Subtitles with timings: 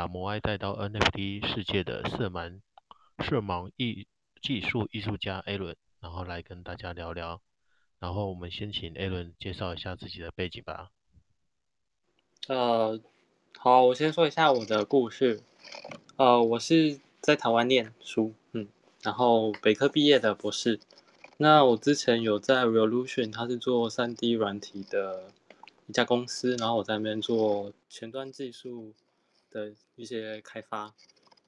[0.00, 2.62] 把摩艾带到 NFT 世界的色盲
[3.18, 4.06] 色盲艺
[4.40, 7.42] 技术艺术家 Alan，然后来跟大家聊聊。
[7.98, 10.90] 然后我们先请 Alan 介绍一下自己的背景吧。
[12.48, 12.98] 呃，
[13.58, 15.42] 好，我先说一下我的故事。
[16.16, 18.68] 呃，我是在台湾念书，嗯，
[19.02, 20.80] 然后北科毕业的博士。
[21.36, 25.30] 那我之前有在 Revolution，它是做 3D 软体的
[25.86, 28.94] 一家公司，然后我在那边做前端技术
[29.50, 30.94] 的一些开发。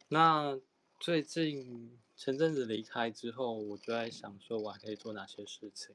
[0.08, 0.58] 那
[1.00, 5.94] 最近前阵子离开之后，我就在想说，我还可以做哪些事情？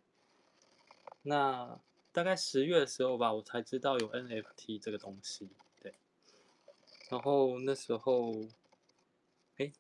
[1.22, 1.80] 那
[2.12, 5.50] 大概十月的时候吧，我才知道有 NFT 这个东西，
[5.82, 5.94] 对。
[7.10, 8.34] 然后那时候，
[9.58, 9.72] 哎，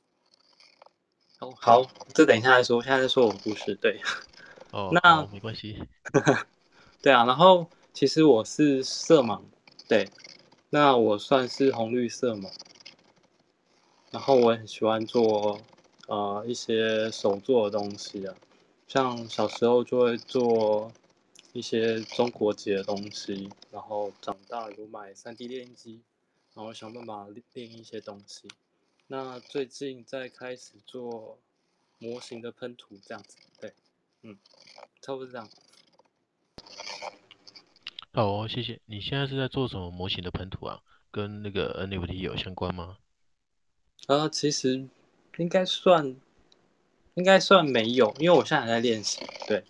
[1.39, 1.83] 哦，好，
[2.14, 4.00] 这等一下再说，现在在说我的故事，对。
[4.72, 5.81] 哦，那没关系。
[7.02, 9.42] 对啊，然后其实我是色盲，
[9.88, 10.09] 对。
[10.70, 12.50] 那我算是红绿色嘛。
[14.12, 15.62] 然后我也很喜欢做
[16.08, 18.36] 呃一些手做的东西啊，
[18.88, 20.92] 像小时候就会做。
[21.54, 26.04] 一些中国结的东西，然后长大有买 3D 列印机，
[26.54, 28.48] 然后想办法练一些东西。
[29.08, 31.40] 那最近在开始做
[31.98, 33.73] 模型的喷涂，这样子，对，
[34.22, 34.38] 嗯，
[35.02, 35.50] 差不多这样。
[38.18, 38.80] 好哦，谢谢。
[38.88, 40.80] 你现在是在做什么模型的喷涂啊？
[41.12, 42.98] 跟那个 NFT 有相关吗？
[44.08, 44.88] 呃，其实
[45.38, 46.16] 应该算，
[47.14, 49.20] 应该算没有，因为我现在还在练习。
[49.48, 49.64] 对，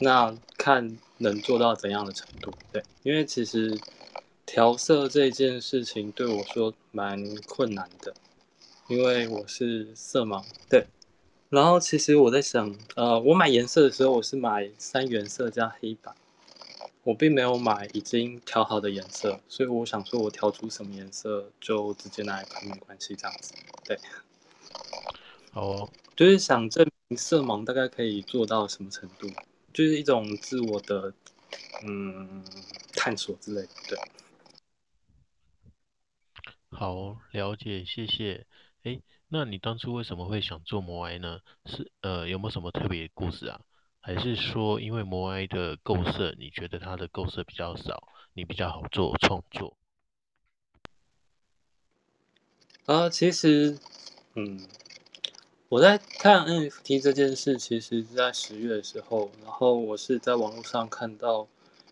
[0.00, 0.98] 那看。
[1.18, 2.52] 能做到怎样的程度？
[2.70, 3.80] 对，因为其实
[4.44, 8.12] 调色这件事情对我说蛮困难的，
[8.88, 10.44] 因为我是色盲。
[10.68, 10.86] 对，
[11.48, 16.12] 然后其实我在想，呃，我买颜色的时候，我是买三原色加黑白，
[17.06, 23.54] 我并没有买已经调好的颜色，所以我想说，我调出什么颜色就直接拿来喷，没关系，这样子。
[23.84, 23.96] 对，
[25.52, 29.30] 好哦，就是想证明色盲大概可以做到什么程度。
[29.72, 31.14] 就是一种自我的
[31.84, 32.42] 嗯
[32.94, 33.98] 探索之类的，对。
[36.70, 38.48] 好，了解，谢谢。
[38.82, 41.38] 哎，那你当初为什么会想做摩艾呢？
[41.66, 43.60] 是呃有没有什么特别的故事啊？
[44.06, 49.76] 还是说因为摩艾的构色，你觉得它的构色比较少，你比较好做创作？
[52.84, 53.80] 呃，其实
[54.34, 54.64] 嗯。
[55.68, 61.48] 我在看 NFT 这件事，其实是在十月的时候，然后我是在网络上看到，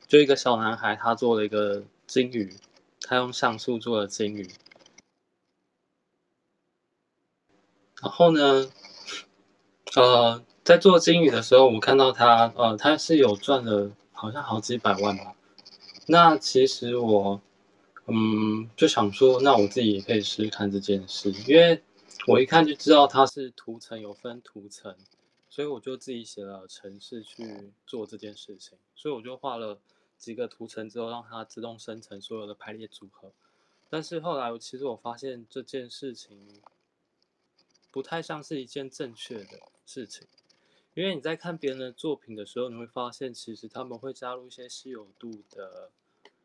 [0.06, 2.54] 就一个小男孩，他做了一个鲸鱼，
[3.00, 4.48] 他用像素做的鲸鱼。
[8.00, 8.70] 然后呢，
[9.96, 15.36] 呃，在做金鱼的时候，我看到他，呃，他是有赚了好像好几百万吧。
[16.06, 17.40] 那其实我，
[18.06, 21.82] 嗯，就想说，那我自己也可以试试看这件事，因为。
[22.26, 24.96] 我一看就知道它是图层有分图层，
[25.50, 28.78] 所以我就自己写了程式去做这件事情。
[28.94, 29.78] 所以我就画了
[30.16, 33.30] 几个图层之后，让它自动生成所有的排列组合。
[33.90, 36.38] 但是后来，其实我发现这件事情
[37.90, 40.26] 不太像是一件正确的事情，
[40.94, 45.90] 因为你在看别人的作品的时候，你会发现其实他们会加入一些稀有度的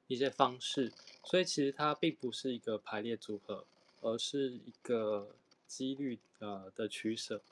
[0.08, 0.92] 一些方式，
[1.24, 3.66] 所以其实它并不是一个排列组合，
[4.02, 5.36] 而是一个。
[5.70, 7.44] 几率呃的取舍，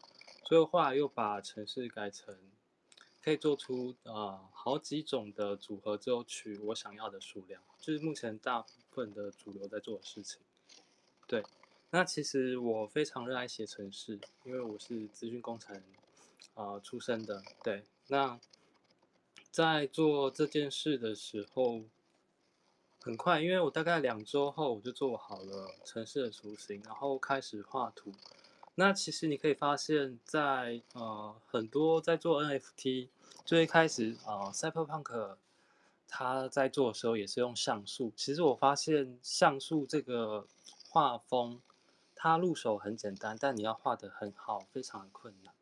[0.43, 2.35] 所以后来又把城市改成
[3.21, 10.41] 可以做出啊、呃、好几种的组合，之后取我想要的数量，就是目前大部分的主流在做的事情。
[11.27, 11.43] 对，
[11.91, 15.79] 那其实我非常热爱写城市，因为我是资讯工程、
[16.55, 17.43] 呃、出生的。
[17.63, 18.39] 对，那
[19.51, 21.83] 在做这件事的时候。
[22.99, 28.11] 很快，因为我大概两周后我就做好了城市的雏形，然后开始画图。
[28.75, 33.07] 那其实你可以发现在，呃很多在做 NFT
[33.45, 35.37] 最开始啊、呃、，Cyberpunk
[36.05, 38.11] 他在做的时候也是用像素。
[38.17, 40.45] 其实我发现像素这个
[40.89, 41.61] 画风，
[42.13, 45.53] 它入手很简单，但你要画得很好，非常的困难。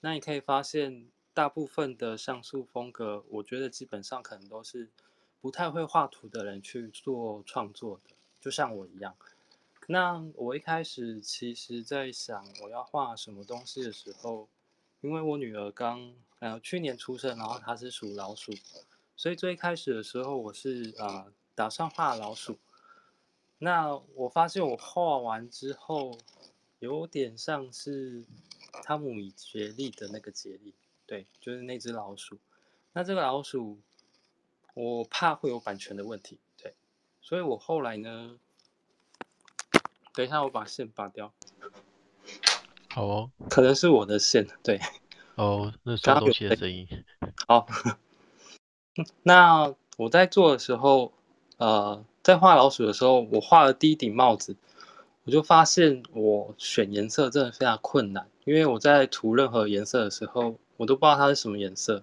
[0.00, 4.90] 那你可以发现大部分的像素风格，我觉得基本上可能都是。
[5.38, 9.14] 不太会画图的人去做创作的，就像我一样。
[9.86, 14.48] 那我一开始其实在想我要画什么东西的时候，
[15.02, 18.50] 因为我女儿刚呃去年出生，然后她是属老鼠，
[19.14, 22.58] 所以最开始的时候我是、呃、打算画老鼠。
[23.58, 26.18] 那我发现我画完之后，
[26.80, 28.24] 有点像是
[28.82, 30.74] 汤姆与杰利的那个杰利，
[31.06, 32.38] 对，就是那只老鼠。
[32.92, 33.78] 那这个老鼠。
[34.78, 36.74] 我怕会有版权的问题，对，
[37.22, 38.38] 所以我后来呢，
[40.12, 41.32] 等一下，我把线拔掉。
[42.90, 44.78] 好哦，可能是我的线，对。
[45.36, 46.86] 哦，那刷东西的声音。
[47.48, 47.66] 好，
[49.24, 51.14] 那我在做的时候，
[51.56, 54.56] 呃，在画老鼠的时候，我画了第一顶帽子，
[55.26, 62.02] 我就发现我选颜色真的非常困难，因为我在涂任何颜色的时候，我都不知道它是什么颜色。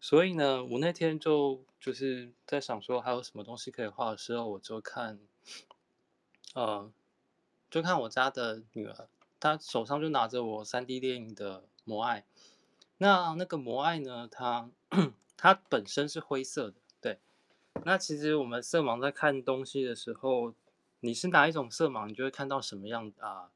[0.00, 5.20] 所以呢，我那天就就是在想说还有什么东西可以画的时候，我就看，
[6.54, 6.90] 呃，
[7.70, 9.08] 就看我家的女儿，
[9.38, 11.64] 她手上就拿着我 3D 电影的。
[11.84, 12.26] 魔爱，
[12.98, 14.28] 那那个魔爱呢？
[14.30, 14.68] 它
[15.38, 17.18] 它本身是灰色的，对。
[17.82, 20.52] 那其实我们色盲在看东西的时候，
[21.00, 23.50] 你是哪一种色盲，你就会看到什么样啊？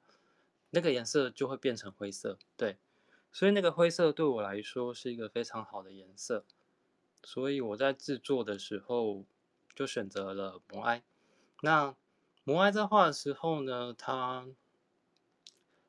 [0.70, 2.76] 那个颜色就会变成灰色，对。
[3.30, 6.44] 所以那个灰色对我来说是一个非常好的颜色，
[7.22, 9.24] 所以我在制作的时候
[9.74, 11.02] 就选择了摩埃。
[11.62, 11.94] 那
[12.44, 14.46] 摩埃在画的时候呢，它。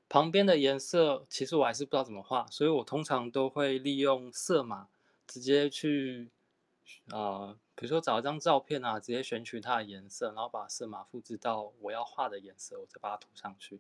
[0.09, 4.87] 旁边的颜色其实我还是不知道怎么画，所以我通常都会利用色码
[5.25, 6.29] 直接去
[7.09, 13.79] 啊、比如说找一张照片啊，直接选取它的颜色，然后把色码复制到我要画的颜色，我再把它涂上去。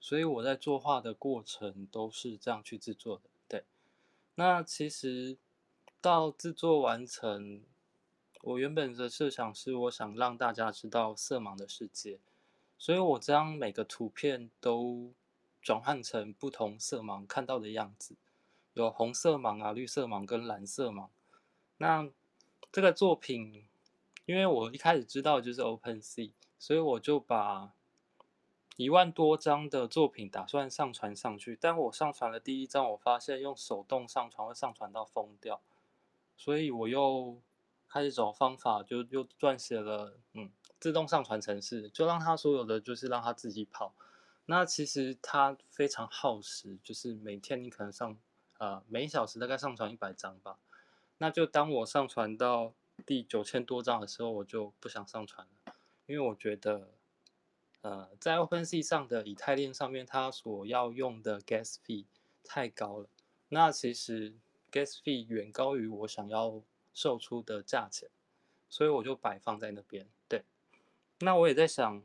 [0.00, 3.22] 所以我在作画的过程都是这样去制作的。
[3.48, 3.64] 对，
[4.34, 5.36] 那其实
[6.00, 7.62] 到制作完成，
[8.42, 12.18] 我原本的设想是我想让大家知道色盲的世界，
[12.78, 15.12] 所以我将每个图片都。
[15.64, 18.14] 转换成不同色盲看到的样子，
[18.74, 21.08] 有红色盲啊、绿色盲跟蓝色盲。
[21.78, 22.06] 那
[22.74, 23.64] 这个作品，
[24.26, 27.72] 因为我一开始知道就是 OpenSea，所以我就把
[28.74, 31.56] 一万多张的作品打算上传上去。
[31.60, 35.62] 但我上传了第一张，我发现用手动上传会上传到疯掉，
[36.36, 37.40] 所以我又
[37.88, 40.50] 开始找方法，就又撰写了嗯
[40.80, 43.94] 自动上传程式，就让它所有的就是让它自己跑。
[44.46, 48.18] 那其实它非常耗时，就是每天你可能上，
[48.58, 50.58] 呃，每小时大概上传一百张吧。
[51.18, 52.74] 那就当我上传到
[53.06, 55.74] 第九千多张的时候，我就不想上传了，
[56.06, 56.90] 因为我觉得，
[57.82, 62.06] 呃，在 OpenSea 上的以太链上面，它所要用的 Gas Fee
[62.42, 63.08] 太高了。
[63.48, 64.34] 那其实
[64.72, 66.62] Gas Fee 远高于我想要
[66.92, 68.10] 售出的价钱，
[68.68, 70.08] 所以我就摆放在那边。
[70.28, 70.44] 对，
[71.20, 72.02] 那我也在想，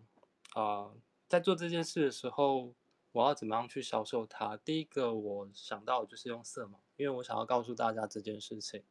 [0.54, 0.92] 啊、
[1.28, 2.74] 在做这件事的时候，
[3.12, 4.56] 我要怎么样去销售它？
[4.58, 8.84] 第一个我想到就是用色盲，因为我想要告诉大家这件事情。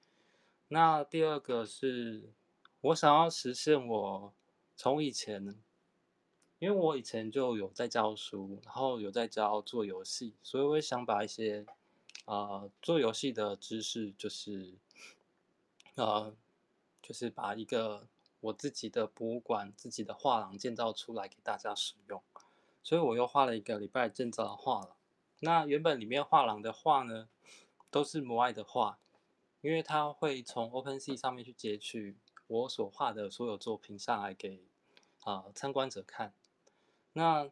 [0.69, 2.32] 那第二个是
[2.81, 4.32] 我想要实现我
[4.76, 5.56] 从以前，
[6.59, 11.67] 因为我以前就有在教书，然后有在教做游戏，所以我也想把一些
[12.25, 14.75] 啊、呃、做游戏的知识，就是
[15.97, 16.35] 呃，
[17.03, 18.06] 就是把一个。
[18.41, 22.23] 我自己的博物馆、自己的画廊建造出来给大家使用，
[22.85, 24.91] 所以我又画了一个礼拜建造的画廊。
[25.41, 27.29] 那原本里面画廊的画呢，
[27.91, 29.00] 都是母爱的画，
[29.60, 32.16] 因为它会从 OpenSea 上面去截取
[32.46, 34.62] 我所画的所有作品上来给
[35.25, 36.32] 啊、呃、参观者看。
[37.12, 37.50] 那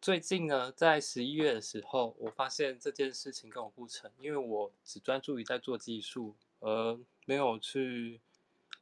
[0.00, 8.20] 最近呢，在十一月的时候，我发现这件事情跟我不成，因为我只专注于在做技术，而没有去。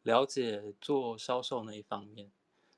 [0.03, 2.31] 了解做销售那一方面，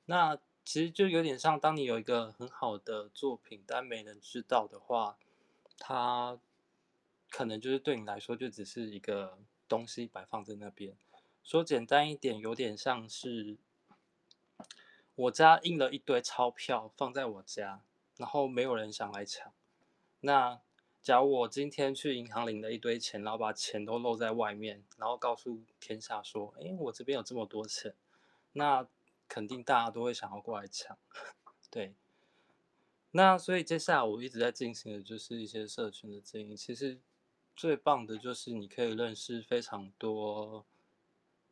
[0.05, 5.19] 那其实就有点像，当你有一个很好的作品，但没人知道的话，
[5.77, 6.39] 它
[7.37, 9.39] 可能就是对你来说就只是一个
[9.69, 10.97] 东西摆放在那边。
[11.45, 13.59] 说简单一点，有点像是
[15.15, 17.83] 我家印了一堆钞票放在我家，
[18.17, 19.53] 然后没有人想来抢，
[20.21, 20.63] 那。
[21.03, 27.95] 假如我今天去银行领了一堆钱，然后把钱都露在外面，然后告诉天下说：“哎，我这边有这么多钱。”
[28.55, 28.89] 那
[29.29, 30.99] 肯定大家都会想要过来抢，
[31.71, 31.95] 对。
[33.13, 36.57] 那所以接下来我一直在进行的就是一些社群的经营。
[36.57, 36.99] 其实
[37.57, 40.65] 最棒的就是你可以认识非常多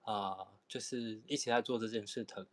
[0.02, 2.46] 啊、呃，就是一起在做这件事的，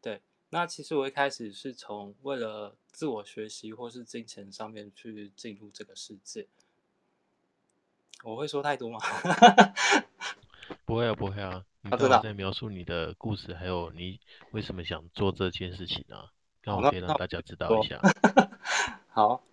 [0.00, 0.22] 对。
[0.50, 6.46] 那其实我一开始是从为了自我学习或是金钱上面去进入这个世界。
[8.24, 8.98] 我会说太多吗？
[10.86, 11.64] 不会啊，不会啊。
[11.82, 14.18] 你刚刚在描述你的故事，还有你
[14.52, 16.32] 为什么想做这件事情啊？
[16.62, 18.00] 刚好可以让大家知道一下。
[19.12, 19.44] 好。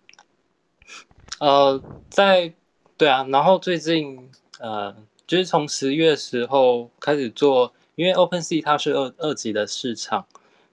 [1.38, 1.78] 呃，
[2.08, 2.54] 在
[2.98, 10.26] 对啊，然后最近呃，就是从十月时候开始做，因为 OpenSea 它是二二级的市场。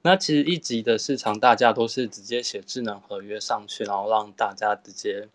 [0.06, 5.30] 那其实一级的市场，大家都是直接写智能合约上去，然后让大家直接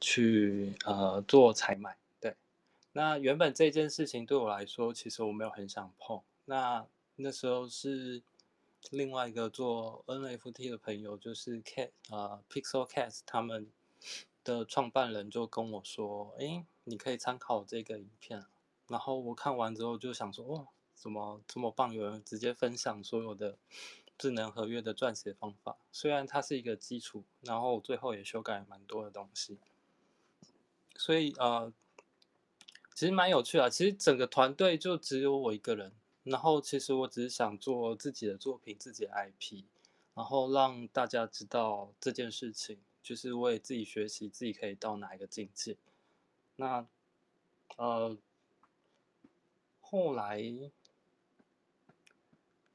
[0.00, 1.96] 去呃做采买。
[2.20, 2.36] 对，
[2.92, 6.20] 那原本这件事情对我来说，其实我没有很想碰。
[6.44, 6.84] 那
[7.16, 8.22] 那时候是
[8.90, 13.66] 另外一个做 NFT 的朋友，就是 Cat 啊、呃、Pixel Cat 他们
[14.44, 18.46] 的创办人就跟我说：“诶，你可以参考这个影片。”
[18.86, 21.92] 然后我看完之后就想说：“哇，怎么这么棒？
[21.92, 23.56] 有人直接分享所有的
[24.18, 25.78] 智能合约的撰写方法。
[25.90, 29.58] 虽然它是一个基础，然后最后也修改蛮多的东西。
[30.94, 31.72] 所以呃，
[32.94, 33.68] 其实蛮有趣的。
[33.70, 35.92] 其实整个团队就只有我一个人。”
[36.24, 39.64] 然后其实我只是想做自己的作品，自己的 IP，
[40.14, 45.76] 然后让大家知道这件事情，就是我也自己学习，自己可以到哪一个境界。
[46.56, 46.86] 那
[47.76, 48.16] 呃，
[49.80, 50.42] 后来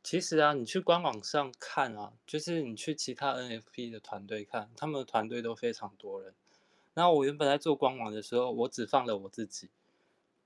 [0.04, 6.34] 其实啊，你去官网上看啊，就是你去其他 NFP 的团队看，他们的团队都非常多人。
[6.94, 9.70] 那我原本在做官网的时候，我只放了我自己。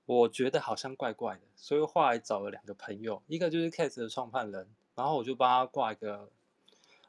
[0.06, 6.30] 我觉得好像怪怪的，所以后来找了两个朋友，一个就是 Cats 的创办人，然后我就帮他挂一个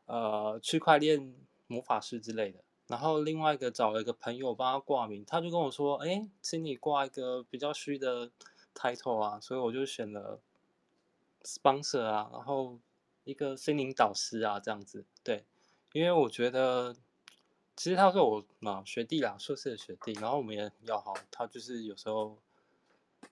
[0.06, 1.36] 呃区块链
[1.68, 8.32] 魔法师之类的，然后另外一个找了一个朋友帮他挂名，他就跟我说，哎，请你挂一个比较虚的
[8.74, 10.40] title 啊，所以我就选了
[11.44, 12.80] sponsor 啊，然后
[13.24, 15.46] 一个心灵导师啊这样子，对，
[15.94, 16.96] 因为我觉得
[17.76, 22.38] 其实他说我嘛学弟啦，硕士的学弟，然后我们也很要好，他就是有时候。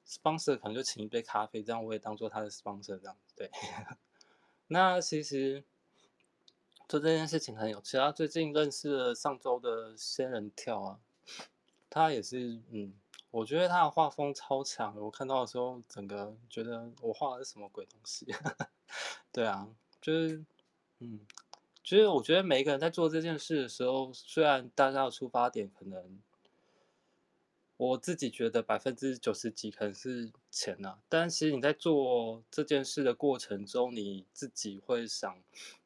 [0.05, 3.49] sponsor 可能就请一杯咖啡，这样我也当做他的 sponsor 这样子，对。
[4.67, 5.63] 那其实
[6.87, 7.97] 做这件事情很有趣。
[7.97, 10.99] 他最近认识了上周的仙人跳啊，
[11.89, 12.93] 他也是，嗯，
[13.31, 14.95] 我觉得他的画风超强。
[14.97, 18.27] 我看到的时候，整个觉得我画的是什么鬼东西？
[19.31, 19.67] 对啊，
[20.01, 20.43] 就是，
[20.99, 21.19] 嗯，
[21.83, 26.19] 其实我觉得每一个人在做这件事的时候，虽然大家的出发点可能。
[27.75, 35.35] 我自己觉得百分之九十几可能是钱呐、啊，但其实你在做这件事的过程中，你自己会想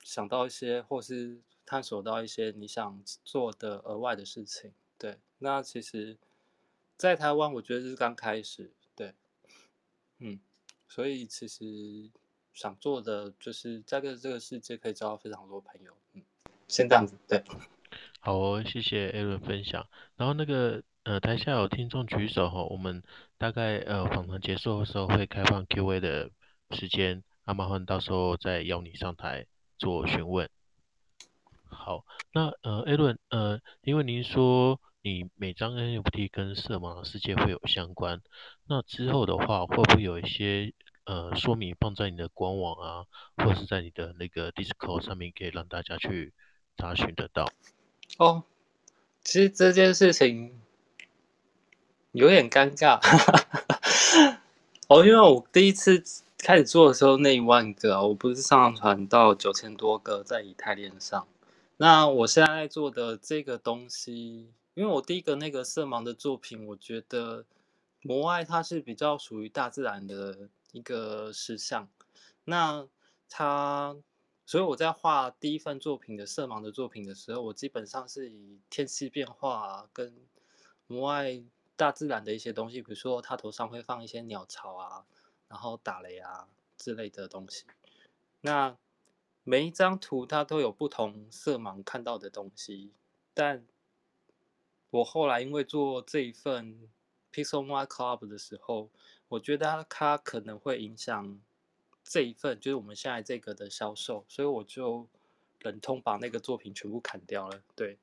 [0.04, 4.74] 想到一些，或是探索到一些你想做的额外的事情。
[4.98, 6.18] 对，那其实，
[6.98, 9.14] 在台湾我觉得是刚开始，对，
[10.20, 10.40] 嗯，
[10.90, 12.12] 所以其实
[12.54, 16.22] 想做的就是在这个这个世界可以交到非常多朋友，嗯，
[16.68, 17.42] 先这样子，对，
[18.20, 20.84] 好哦，谢谢 Aaron 分享，然后那个。
[21.08, 23.02] 呃，台下有听众举手哈，我们
[23.38, 26.30] 大概呃访谈结束的时候会开放 Q&A 的
[26.72, 29.46] 时间，那麻烦到时候再邀你上台
[29.78, 30.50] 做询问。
[31.70, 38.22] 好，那呃，Aaron，呃，因为您说你每张 NFT 跟色盲世界会有相关，
[38.68, 40.74] 那之后的话会不会有一些
[41.06, 43.06] 呃说明放在你的官网啊，
[43.38, 46.34] 或是在你的那个 Discord 上面，可以让大家去
[46.76, 47.50] 查询得到？
[48.18, 48.44] 哦，
[49.24, 50.67] 其实这件事情。
[52.18, 53.00] 有点尴尬，
[54.90, 56.04] 哦，因为我第一次
[56.40, 61.28] 开始做的时候那一万个，我不是上传到九千多个在以太链上。
[61.78, 67.46] 那我现在在做的这个东西，因为我第一个那个色盲的作品，我觉得
[68.02, 71.88] 摩艾它是比较属于大自然的一个实相。
[72.46, 72.88] 那
[73.30, 73.96] 它，
[74.48, 80.16] 所以我在画第一份作品的色盲的作品的时候，我基本上是以天气变化跟
[80.88, 81.44] 摩艾。
[81.78, 85.06] 大自然的一些东西，比如说它头上会放一些鸟巢啊，
[85.48, 87.66] 然后打雷啊之类的东西。
[88.42, 88.76] 那
[89.44, 92.92] 每一张图它都有不同色盲看到的东西，
[93.36, 93.64] 但
[94.90, 96.90] 我后来因为做这一份
[97.32, 98.90] Pixelmoai Club 的时候，
[99.28, 101.40] 我觉得它可能会影响
[102.04, 105.08] 这一份，就是我们现在这个的销售，所以我就
[105.60, 107.62] 忍痛把那个作品全部砍掉了。
[107.76, 108.00] 对，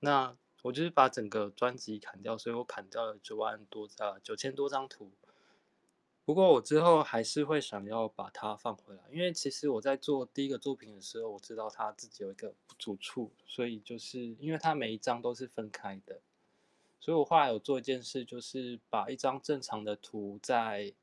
[0.00, 0.36] 那。
[0.64, 5.10] 我就是把整个专辑砍掉，所以我砍掉了九万多张，九千多张图。
[6.24, 16.22] 不过我之后还是会想要把它放回来，因为其实我在做第一个作品的时候，我知道它自己有一个不足处，所以就是因为它每一张都是分开的，
[16.98, 20.94] 所以我后来有做一件事，就是把一张正常的图在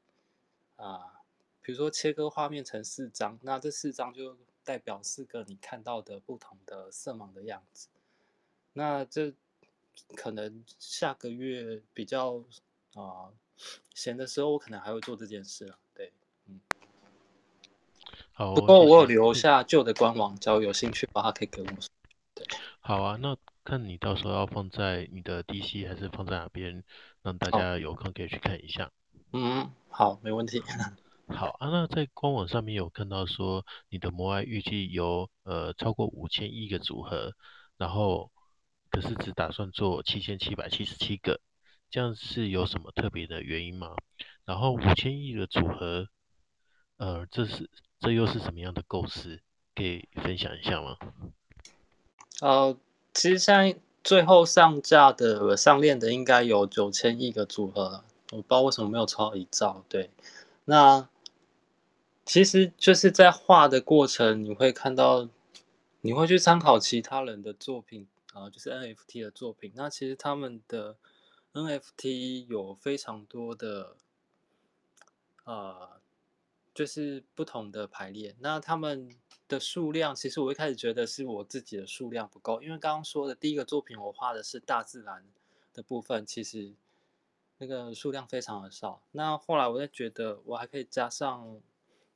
[0.77, 1.21] 啊，
[1.61, 7.89] 比如说切割画面成四张，那这四张就代表四个你看到的不同的色盲的样子，
[8.73, 9.35] 那这。
[10.15, 12.43] 可能下个月比较
[12.93, 13.31] 啊
[13.93, 15.77] 闲的时候，我可能还会做这件事了。
[15.93, 16.11] 对，
[16.47, 16.59] 嗯，
[18.33, 18.53] 好。
[18.53, 21.77] 不过我有留下旧的官网，只要有兴趣的话，可以给我们。
[22.33, 22.45] 对，
[22.79, 23.17] 好啊。
[23.21, 26.83] 那看你到时候要放在你的 DC 还是放在哪边，
[27.21, 28.91] 让大家有空可以去看一下。
[29.33, 30.61] 嗯，好，没问题。
[31.29, 31.69] 好啊。
[31.69, 37.33] 那在官网上面有看到说，你的摩艾预计有呃超过五千亿个组合，
[37.77, 38.31] 然后。
[38.91, 41.39] 可是只打算做七千七百七十七个，
[41.89, 43.95] 这样是有什么特别的原因吗？
[44.45, 46.09] 然后五千亿的组合，
[46.97, 47.69] 呃，这是
[47.99, 49.39] 这又是什么样的构思？
[49.73, 50.97] 可以分享一下吗？
[52.41, 52.77] 呃，
[53.13, 59.85] 其实现在最后上架的上链的应该有九千亿个组合，我不知道为什么没有超一兆。
[59.87, 60.09] 对，
[60.65, 61.07] 那
[62.25, 65.29] 其实就是在画的过程，你会看到，
[66.01, 69.71] 你会去参考其他人的作品啊、就是 NFT 的作品。
[69.75, 70.97] 那其实他们的
[71.53, 73.95] NFT 有非常多的，
[75.43, 76.01] 呃，
[76.73, 78.35] 就是不同的排列。
[78.39, 79.09] 那他们。
[79.47, 85.25] 的数量，其实我一开始觉得是我自己的数量不够，因为刚刚说的第一个作品我画的是大自然
[85.73, 86.73] 的部分，其实
[87.57, 89.01] 那个数量非常的少。
[89.11, 91.59] 那后来我就觉得我还可以加上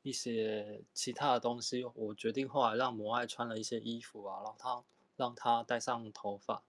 [0.02, 4.82] 一些其他的东西，我决定后来让摩艾穿了一些衣服啊，然后他
[5.16, 6.64] 让他戴上头发，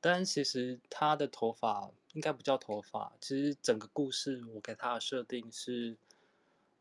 [0.00, 5.96] 但其实他的头发应该不叫头发，其实整个故事我给他的设定是，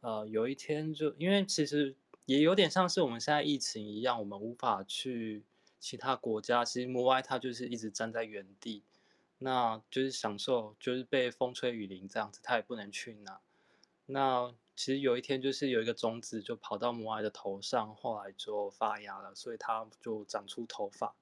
[0.02, 1.96] 呃，有一天就因为其实。
[2.26, 5.44] 也有点像是我们现在疫情一样，我们无法去
[5.78, 6.64] 其他国家。
[6.64, 8.82] 其实摩艾他就是一直站在原地，
[9.40, 13.42] 那就是享受，就是被风吹雨淋这样子，他也不能去哪。
[14.06, 21.16] 那其实有一天，就是有一个种子就跑到摩艾的头上，后来就发芽了，所以它就长出头发。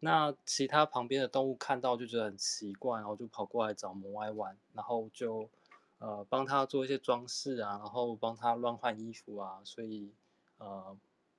[0.00, 5.48] 那其他旁边的动物看到就觉得很奇怪，然后就跑过来找摩艾玩，然后就
[5.98, 10.12] 呃帮他做一些装饰啊，然后帮他乱换衣服啊，所以。
[10.56, 10.96] 呃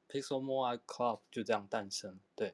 [0.09, 2.19] ，Pixel Moai Club 就这样诞生。
[2.35, 2.53] 对，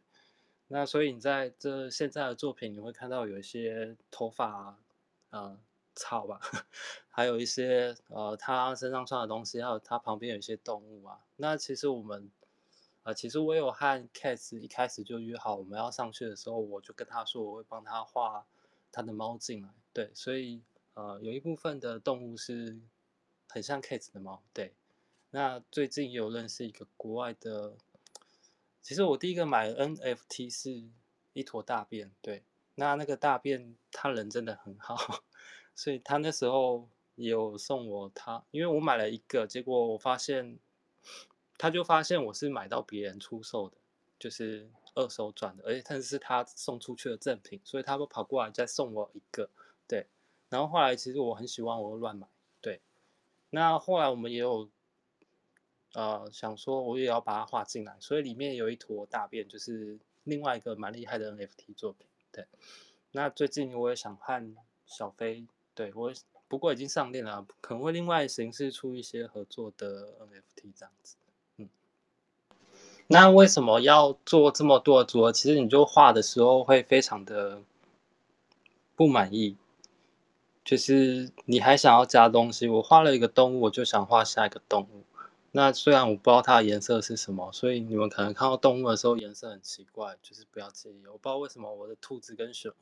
[0.68, 4.80] 那所以你在这现在的作品，你会看到有一些头发啊，
[5.32, 5.60] 呃，
[5.96, 6.40] 草吧，
[7.12, 11.20] 还有一些呃，他身上穿的东西，还有他旁边有一些动物啊。
[11.36, 12.32] 那其实我们，
[13.04, 18.46] 呃，其实我有和 Cats 一开始就约好，我们要上去的时候，我就跟他说我会帮他画
[18.92, 19.70] 他的猫进来。
[19.94, 20.62] 对，所以
[20.94, 22.80] 呃，有一部分的动物是
[23.48, 24.42] 很像 Cats 的猫。
[24.54, 24.74] 对。
[25.34, 27.74] 那最近有认识一个国外的，
[28.82, 30.84] 其实我第一个买 NFT 是
[31.32, 32.44] 一坨大便，对，
[32.76, 35.24] 那那个大便他人真的很好，
[35.74, 36.90] 所以他那时候
[37.24, 40.58] 有送我他，因为我买了一个，结果我发现，
[41.58, 43.78] 他就发现我是买到别人出售的，
[44.20, 49.50] 就是二手转的，而且他是他送出去的赠品，所以他会跑过来再送我一个，
[49.88, 50.08] 对，
[50.50, 52.28] 然后后来其实我很喜欢，我会乱买，
[52.62, 52.82] 对，
[53.50, 54.70] 那后来我们也有。
[55.94, 62.08] 呃，想说我也要把它画进来，所以里面有一坨大便，就是另外一个蛮厉害的 NFT 作品。
[62.32, 62.48] 对，
[63.12, 64.56] 那最近我也想看
[64.86, 66.14] 小飞，对，我
[66.52, 71.16] 不过已经上链了，可能会另外形式出一些合作的 NFT 这样子。
[71.56, 71.70] 嗯，
[73.08, 75.32] 那为什么要做这么多桌？
[75.32, 77.62] 其实你就画的时候会非常的
[78.98, 79.56] 不满意，
[80.66, 82.68] 就是你还想要加东西。
[82.68, 85.04] 我画了一个动物，我就想画下一个动物。
[85.54, 91.02] 那虽然我不知道它的颜色是什么，所以你们可能看到动物的时候颜色很奇怪，就是不要介意。
[91.06, 92.74] 我不知道为什么我的兔子跟熊，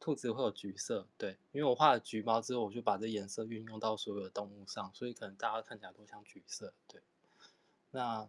[0.00, 7.02] 兔子会有橘色，对，因为我画了橘猫之后，我就把这颜色运用到所有的动物上，所以可能大家看起来都像橘色，对。
[7.90, 8.28] 那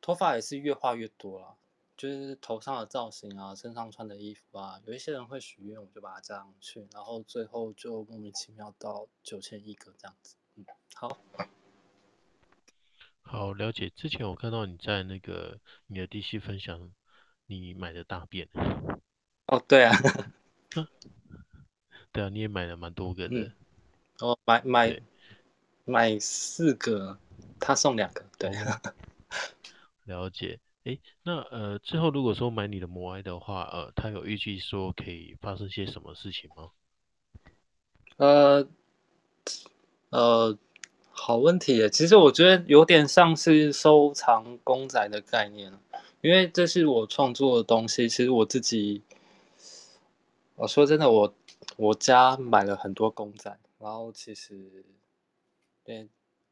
[0.00, 1.56] 头发也是越画越多了，
[1.96, 11.18] 就是头上的造型啊，身上穿的衣服啊，有一些人会许愿，我就把它加上去，然后最后就莫名其妙到九千一个这样子，嗯，好。
[13.22, 13.90] 好，了解。
[13.90, 16.90] 之前我看到你在那个你的 DC 分享，
[17.46, 18.48] 你买的大便。
[19.46, 19.92] 哦，对啊，
[22.12, 23.34] 对啊，你也买了蛮多个的。
[23.34, 23.52] 嗯、
[24.20, 25.00] 哦，买买
[25.84, 27.18] 买四个，
[27.60, 28.50] 他送两个，对。
[30.06, 30.60] 了解。
[30.84, 36.70] 诶，那呃，最后如果说买你的摩埃的话，呃，他有预计说可以发生些什么事情吗？
[38.16, 38.68] 呃，
[40.10, 40.58] 呃。
[41.20, 45.76] 好问题耶，其实我觉得有点像是收藏公仔的概念，
[46.20, 48.08] 因为这是我创作的东西。
[48.08, 49.02] 其实我自己，
[50.60, 51.32] 我说真的，我
[51.76, 54.84] 我家买了很多公仔，然后其实，
[55.84, 56.08] 对，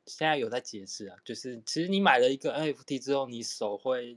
[0.07, 4.17] 现在有在节制啊，就是其实你买了一个 NFT 之后，你手会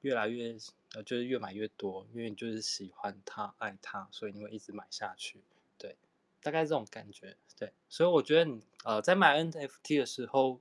[0.00, 0.56] 越来越，
[0.94, 5.42] 呃，就是越买越多，因为你就是喜欢它、爱它，所以你会一直买下去，
[5.76, 5.94] 对，
[6.40, 7.36] 大概这种感觉。
[7.54, 10.58] 对，所以我觉得你呃，在买 NFT 的时候，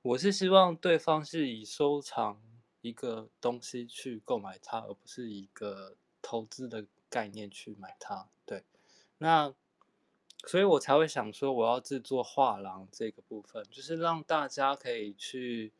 [0.00, 2.40] 我是希望对方是以收藏
[2.80, 8.26] 一个东西去购买它，而不是一个投资的概念去买它。
[8.44, 8.64] 对，
[9.18, 9.54] 那
[10.48, 15.72] 所以我才会想说，我要制作画廊这个部分，就是让大家可以去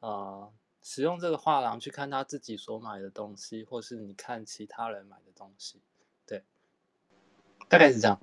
[0.00, 0.52] 呃
[0.82, 5.80] 使用这个画廊去看他自己所买的东西，或是你看其他人买的东西。
[6.26, 6.44] 对，
[7.70, 8.20] 大概是这样。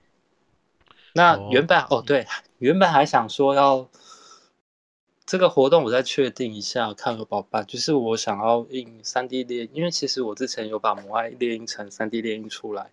[1.15, 2.27] 那原本哦，哦，对，
[2.59, 3.89] 原本还想说要
[5.29, 7.63] 这个活动我再确定一下，看有宝办。
[7.67, 12.91] 就是我想要印三 D 列，因为其实我之前有把母爱列印成三 D 列印出来。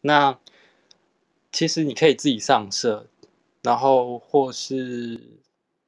[0.00, 0.40] 那
[1.52, 3.06] 其实你可以自己上色，
[3.60, 5.20] 然后或是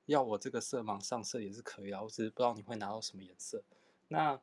[0.05, 2.03] 要我这个色盲上色也是可以啊。
[2.03, 3.63] 我只是不知道你会拿到什么颜色。
[4.09, 4.39] 那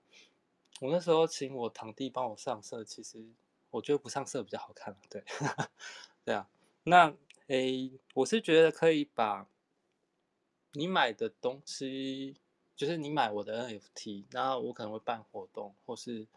[0.81, 3.23] 我那时候请我堂弟帮我上色，其实
[3.69, 4.97] 我觉得不上色比较好看。
[5.07, 5.23] 对，
[6.25, 6.47] 对啊。
[6.85, 7.13] 那
[7.45, 9.45] 诶，我是觉得可以把。
[10.73, 12.35] 你买的东西
[12.75, 16.27] 就是你买我的 NFT，那我可能会办活动，或是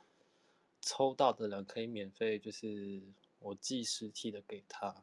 [0.81, 3.03] 抽到的人可以免费，就是
[3.39, 4.95] 我寄实体的给他。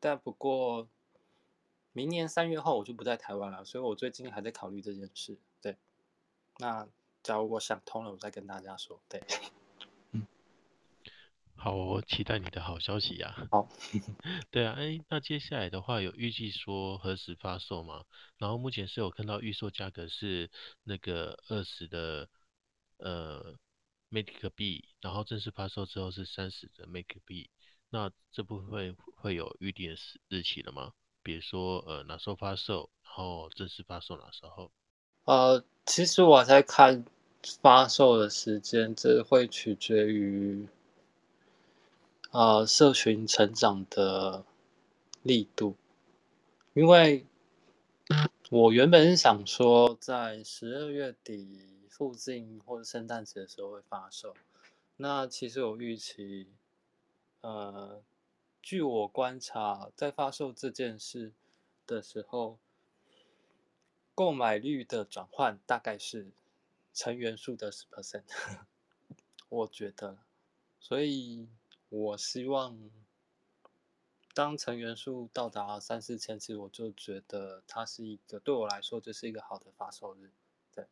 [0.00, 0.88] 但不过
[1.92, 5.38] 明年三月后我就不在台湾了，所以我最近还在考虑这件事。
[5.60, 5.76] 对，
[6.58, 6.88] 那
[7.22, 9.00] 假如我想通了，我再跟大家说。
[9.08, 9.22] 对。
[11.62, 13.46] 好，我期待你的好消息呀、啊。
[13.52, 13.68] 好，
[14.50, 18.02] 对啊，哎，那接下来的话有预计说何时发售吗？
[18.36, 20.50] 然后目前是有看到预售价格是
[20.82, 22.28] 那个二十的
[22.96, 23.54] 呃
[24.10, 27.48] Matic 币，然后正式发售之后是三十的 Matic 币。
[27.90, 29.96] 那这部分会有预定的
[30.28, 30.92] 日期了吗？
[31.22, 34.72] 比如说呃哪时候发售，然后正式发售哪时候？
[35.26, 37.04] 呃，其实我在看
[37.62, 40.66] 发售的时间，这会取决于。
[42.32, 44.46] 呃，社群成长的
[45.22, 45.76] 力度，
[46.72, 47.26] 因为
[48.48, 54.34] 我原本是想说在十二月底附近或者圣诞节的时候会发售。
[54.96, 56.48] 那其实我预期，
[57.42, 58.02] 呃，
[58.62, 61.34] 据我观察，在发售这件事
[61.86, 62.58] 的时候，
[64.14, 66.32] 购买率的转换大概是
[66.94, 68.22] 成员数的十 percent，
[69.50, 70.16] 我觉得，
[70.80, 71.46] 所以。
[71.94, 72.74] 我希望，
[74.32, 80.30] 当成员数到达三四千次，我就觉得它是一个对我来说就是一个好的发售日。
[80.74, 80.86] 对，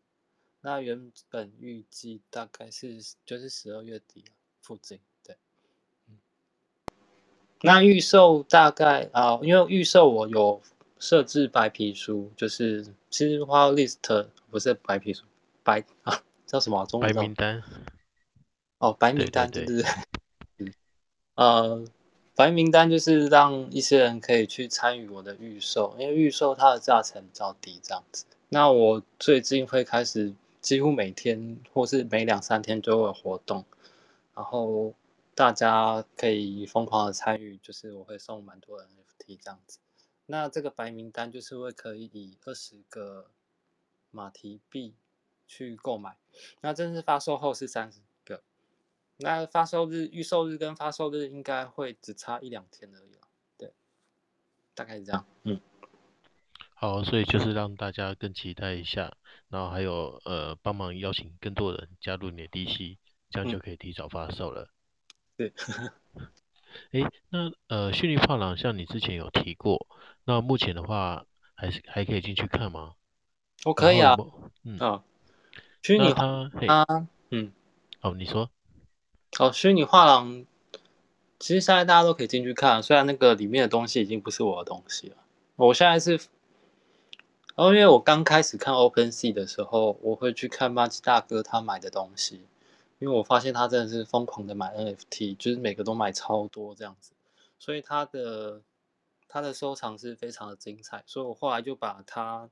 [0.60, 4.26] 那原本预计大概是就是十二月底
[4.60, 5.00] 附近。
[5.24, 5.38] 对，
[6.06, 6.18] 嗯，
[7.62, 10.60] 那预售大概啊，因为预售我有
[10.98, 15.24] 设置白皮书，就是其实花 list 不是白皮书，
[15.62, 17.14] 白啊叫什么中文？
[17.14, 17.62] 白名单。
[18.76, 19.90] 哦，白名单，对对对。
[21.40, 21.82] 呃，
[22.34, 28.26] 白名单就是让一些人可以去参与我的预售，因为预售它的价钱比较低，这样子。
[28.50, 33.64] 那我最近会开始几乎每天或是每两三天都会有活动，
[34.34, 34.92] 然后
[35.34, 39.78] 大家可以疯狂的参与，就是我会送蛮多 NFT 这样子。
[40.26, 43.30] 那这个白名单就是会可以以二十个
[44.10, 44.92] 马蹄币
[45.48, 46.18] 去购买，
[46.60, 48.00] 那正式发售后是三十。
[49.20, 53.10] 那发售日、预售日跟发售日应该会只差一两天而已，
[53.58, 53.72] 对，
[54.74, 55.26] 大概是这样。
[55.42, 55.60] 嗯，
[56.74, 59.16] 好，所以就是让大家更期待一下，
[59.48, 62.96] 然后还有呃，帮忙邀请更多人加入你的 DC，
[63.30, 64.68] 这样就可以提早发售了。
[65.36, 65.52] 对、
[66.14, 66.28] 嗯，
[66.92, 69.86] 哎，那呃，虚拟画廊像你之前有提过，
[70.24, 72.94] 那目前的话还是还可以进去看吗？
[73.64, 74.16] 我可以啊。
[74.64, 75.04] 嗯啊，
[75.82, 76.50] 虚拟它，
[77.30, 77.52] 嗯，
[78.00, 78.50] 哦，你说。
[79.38, 80.44] 哦，虚拟画廊，
[81.38, 85.16] 其实现在大家都可以进去看，虽然那个里面的东西已经不是我的东西了。
[85.56, 86.20] 我现在是，
[87.54, 92.44] 哦，因为我刚开始看 OpenSea 的时候，我会去看马吉大哥他买的东西，
[92.98, 97.12] 因为我发现他真的是疯狂的买 NFT，就是每个都买超多这样子，
[97.58, 98.62] 所以他的
[99.28, 102.50] 他的收藏是非常的精彩，所以我后来就把他，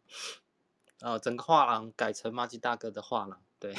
[1.01, 3.75] 呃，整个画廊改成马吉大哥的画廊，对。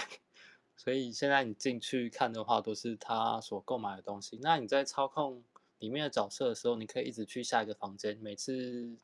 [0.80, 4.40] 所以现在你进去看的话，都是他所购买的东西。
[4.42, 5.44] 那你在操控
[5.80, 8.96] 里面的角色的时候，你可以一直去下一个房间，每次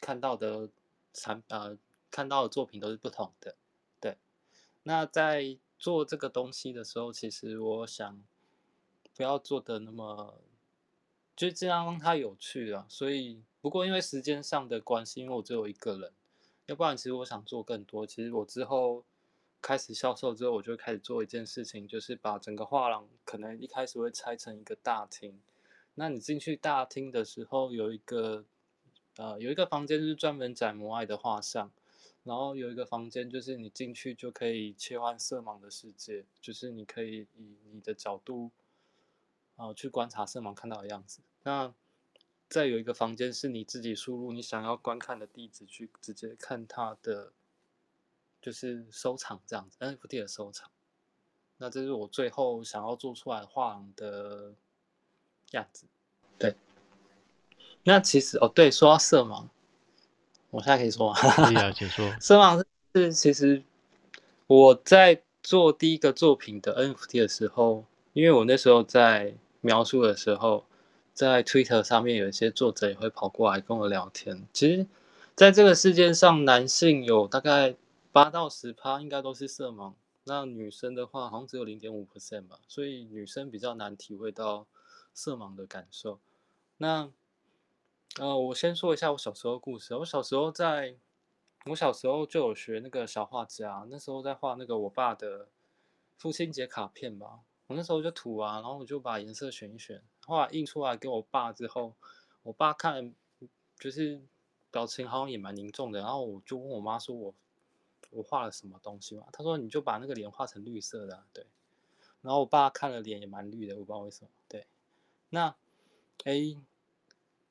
[0.00, 0.70] 看到的
[1.12, 1.76] 产呃
[2.10, 3.54] 看到的作品都是不同的。
[4.00, 4.16] 对，
[4.84, 8.24] 那在做这个东西的时候，其实我想
[9.14, 10.40] 不要做的那么，
[11.36, 12.86] 就这样让它有趣啊。
[12.88, 16.10] 所以不过因为时间上的关系，因为我只有一个人，
[16.64, 18.06] 要不然其实我想做更多。
[18.06, 19.04] 其实我之后。
[19.60, 25.40] 开始销售之后，我就开始做一件事情，就是把整个画廊可能一开始会拆成一个大厅。
[25.94, 28.44] 那你进去大厅的时候，有一个
[29.16, 31.70] 呃有一个房间是专门展摩艾的画像，
[32.22, 38.50] 然后有一个房间就是你进去就可以切换色盲的世界，就是你可以以你的角度
[39.56, 41.20] 啊、去观察色盲看到的样子。
[41.42, 41.74] 那
[42.48, 47.32] 再有一个房间是你自己输入你想要观看的地址去直接看它的。
[48.40, 50.70] 就是收藏这样子，NFT 的收藏。
[51.58, 54.54] 那这是我最后想要做出来画廊的
[55.50, 55.86] 样子。
[56.38, 56.54] 对。
[57.84, 59.46] 那其实哦，对，说到色盲，
[60.50, 61.18] 我现在可以说吗？
[61.18, 62.08] 可以啊，请说。
[62.20, 63.62] 色盲是其实
[64.46, 70.64] 我在做第一个作品的 NFT 的时候，因为我那时候在描述的时候，
[71.12, 74.46] 在 Twitter 上面有一些作者也会跑过来跟我聊天。
[74.52, 74.86] 其实，
[75.34, 77.74] 在这个世界上，男性有大概
[78.12, 79.94] 八到十趴应该都是色盲，
[80.24, 84.66] 那女生的话好像只有零点五 percent 吧，所以女生比较难体会到
[85.14, 86.18] 色盲的感受。
[86.78, 87.10] 那
[88.18, 89.94] 呃，我先说一下我小时候的故事。
[89.96, 90.96] 我小时候在，
[91.66, 95.48] 我小时候就有学那个小画家，那时候在画那个我爸的
[96.16, 97.40] 父亲节卡片吧。
[97.68, 101.94] 我那时候就涂啊，然后我就把颜色选一选，后来印出来给我爸之后，
[102.42, 103.14] 我爸看
[103.78, 104.20] 就是
[104.70, 107.34] 表情好像也蛮凝重的，然后我就问我妈说我
[108.10, 109.26] 我画了什么东西嘛？
[109.32, 111.46] 他说你就把那个脸画成绿色的，对。
[112.22, 114.30] 然后我爸看了脸也蛮绿的，我不知道为什么。
[114.48, 114.66] 对，
[115.30, 115.54] 那
[116.24, 116.58] 诶。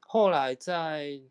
[0.09, 1.21] 后来在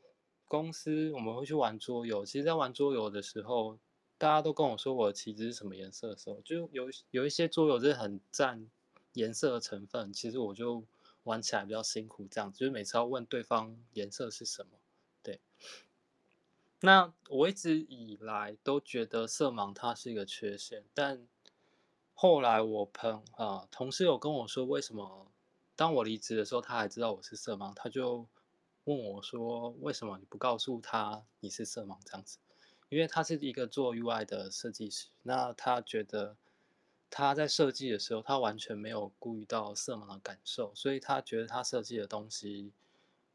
[0.45, 2.27] 公司，我们会去玩桌游。
[2.27, 3.79] 其实，在玩桌游的时候，
[4.19, 8.69] 大家都跟我说我的旗子是什么颜色的时候，就有有一些桌游是很占
[9.15, 10.13] 颜色的成分。
[10.13, 10.85] 其实我就
[11.23, 14.73] 玩起来比较辛苦，这样子就是每次要问对方颜色是什么。
[16.81, 21.27] 那我一直以来都觉得色盲它是一个缺陷，但
[22.15, 25.31] 后来我朋啊同事有跟我说，为什么
[25.75, 28.27] 当我离职的时候，他还知道我是色盲，他就。
[28.87, 32.39] 问我说：“为什么你不告诉他你是色盲这样子？
[32.89, 36.37] 因为他是一个做 UI 的设计师，那他觉得
[37.11, 42.71] 他在设计的时候，他完全没有顾虑到色盲的感受，所以他觉得他设计的东西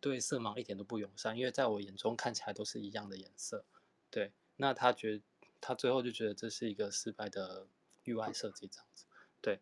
[0.02, 1.38] 对色盲一点都不友善。
[1.38, 3.64] 因为在我眼中看起来都是一样的颜色，
[4.10, 4.34] 对。
[4.58, 5.22] 那他觉
[5.62, 7.68] 他最后就觉得这是一个失败的
[8.04, 9.06] UI 设计这样子，
[9.42, 9.62] 对。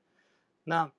[0.63, 0.91] 那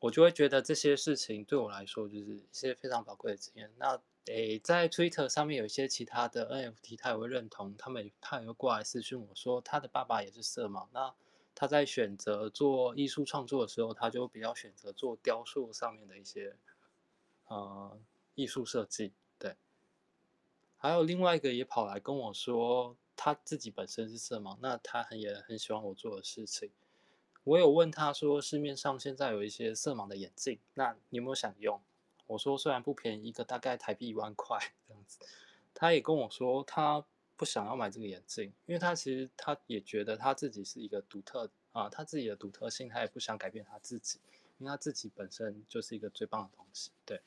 [0.00, 3.70] 我就会觉得这些事情对我来说就是一些非常宝贵的经验。
[3.76, 11.14] 那诶，在 Twitter 上面有一些其他的 NFT，他也会认同，他们他也会过来私讯我说，他的爸爸也是色盲，那
[11.54, 16.56] 他在选择做艺术创作的时候，他就比较选择做雕塑上面的一些
[17.48, 17.98] 呃
[18.34, 19.12] 艺术设计。
[19.38, 19.56] 对，
[20.78, 26.70] 还有另外一个也跑来跟我说，他自己本身是色盲，那他很也很喜欢我做的事情。
[27.44, 31.80] 我有问他说，市面上现在有一些色盲的眼镜，那你有没有想用？
[32.26, 35.18] 我说虽然不便宜，一个大概台币一万块 这样子，
[35.74, 37.04] 他也跟我说他
[37.36, 44.18] 不想要买这个眼镜，因为他其实他也觉得他自己是一个独特啊，他自己的独特性，他也不想改变他自己，
[44.56, 46.92] 因为他自己本身就是一个最棒的东西。
[47.04, 47.20] 对，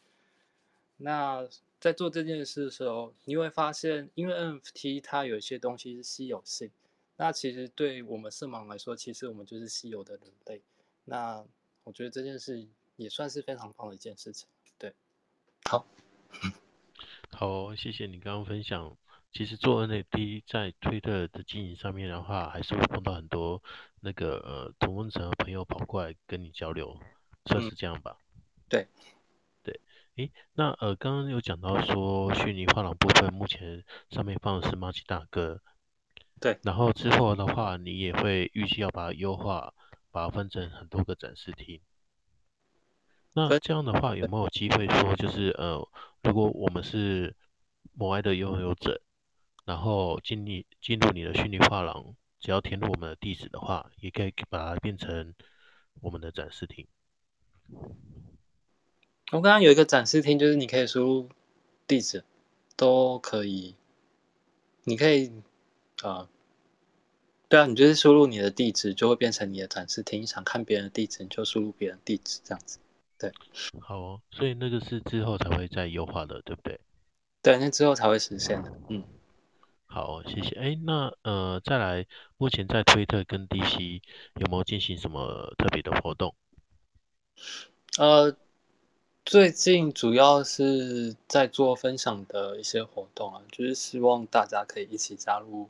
[0.97, 1.47] 那
[1.79, 6.71] 在做这件事的时候，你会发现，因为 NFT 它有一些东西是稀有性，
[7.17, 10.61] 那其实对我们色盲来说，其实我们就是稀有的人类。
[11.05, 11.45] 那
[11.83, 14.47] 我觉得这件事也算是非常棒的一件事情。
[14.77, 14.93] 对
[15.69, 15.85] 好，
[17.31, 18.97] 好，谢谢你刚刚分享。
[19.33, 23.61] 其实做 NFT 在推特的经营上面的话，还是会碰到很多
[23.99, 26.97] 那个呃同温层的朋友跑过来跟你交流，
[27.45, 28.17] 算是这样吧？
[28.25, 28.87] 嗯、对，
[30.17, 35.61] 诶，那呃刚刚有讲到说虚拟画廊部分，目前上面放的是马吉大哥，
[36.41, 39.75] 对，然后之后的话，你也会预计要把它优化，
[40.11, 41.79] 把它分成很多个展示厅。
[43.33, 45.87] 那这样的话，有没有机会说，就是呃，
[46.23, 47.35] 如果我们是
[47.93, 48.99] 摩艾的拥有者，
[49.65, 55.35] 然后进你进入你的虚拟画廊，只要填入我们的地址的话，也可以把它变成
[56.01, 56.87] 我们的展示厅。
[59.31, 61.29] 我刚刚有一个展示厅，就是你可以输入
[61.85, 62.23] 地址，
[62.75, 63.75] 都可以。
[64.83, 65.27] 你可以
[66.01, 66.29] 啊、呃，
[67.49, 70.21] 对啊，你就是输入你的地址，就会变成你的展示厅。
[70.21, 72.79] 你想看别人的地址，你就输入别人的地址，这样子。
[73.19, 73.33] 对，
[73.81, 76.79] 好哦，所以那个是之后才会再优化的，对不对？
[77.41, 78.71] 对，那之后才会实现的。
[78.87, 79.03] 嗯，
[79.87, 80.55] 好，谢谢。
[80.55, 82.05] 哎，那呃，再来，
[82.37, 84.01] 目前在推特跟 DC
[84.35, 86.33] 有没有进行什么特别的活动？
[87.97, 88.37] 呃，
[89.27, 95.67] 最近主要是在做分享的一些活动啊，就是希望大家可以一起加入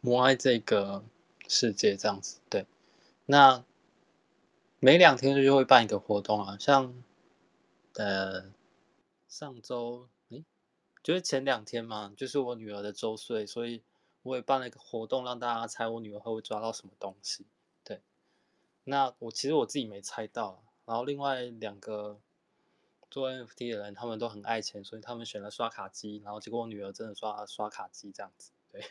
[0.00, 1.02] 摩爱这个
[1.48, 2.38] 世界，这样子。
[2.48, 2.64] 对，
[3.26, 3.64] 那。
[4.78, 6.94] 每两天就会办一个活动啊，像，
[7.94, 8.52] 呃，
[9.26, 10.44] 上周，诶，
[11.02, 13.82] 就是前两天嘛，就是我女儿的周岁，所以
[14.22, 17.46] 我也办了一个活动，让大家猜我女儿会抓到什么东西。
[17.82, 18.02] 对，
[18.84, 22.20] 那我其实我自己没猜到，然后另外两个
[23.14, 28.84] 做 NFT 的人，他们都很爱钱，所以他们选了刷卡机，然后结果我女儿真的刷刷卡机这样子，对，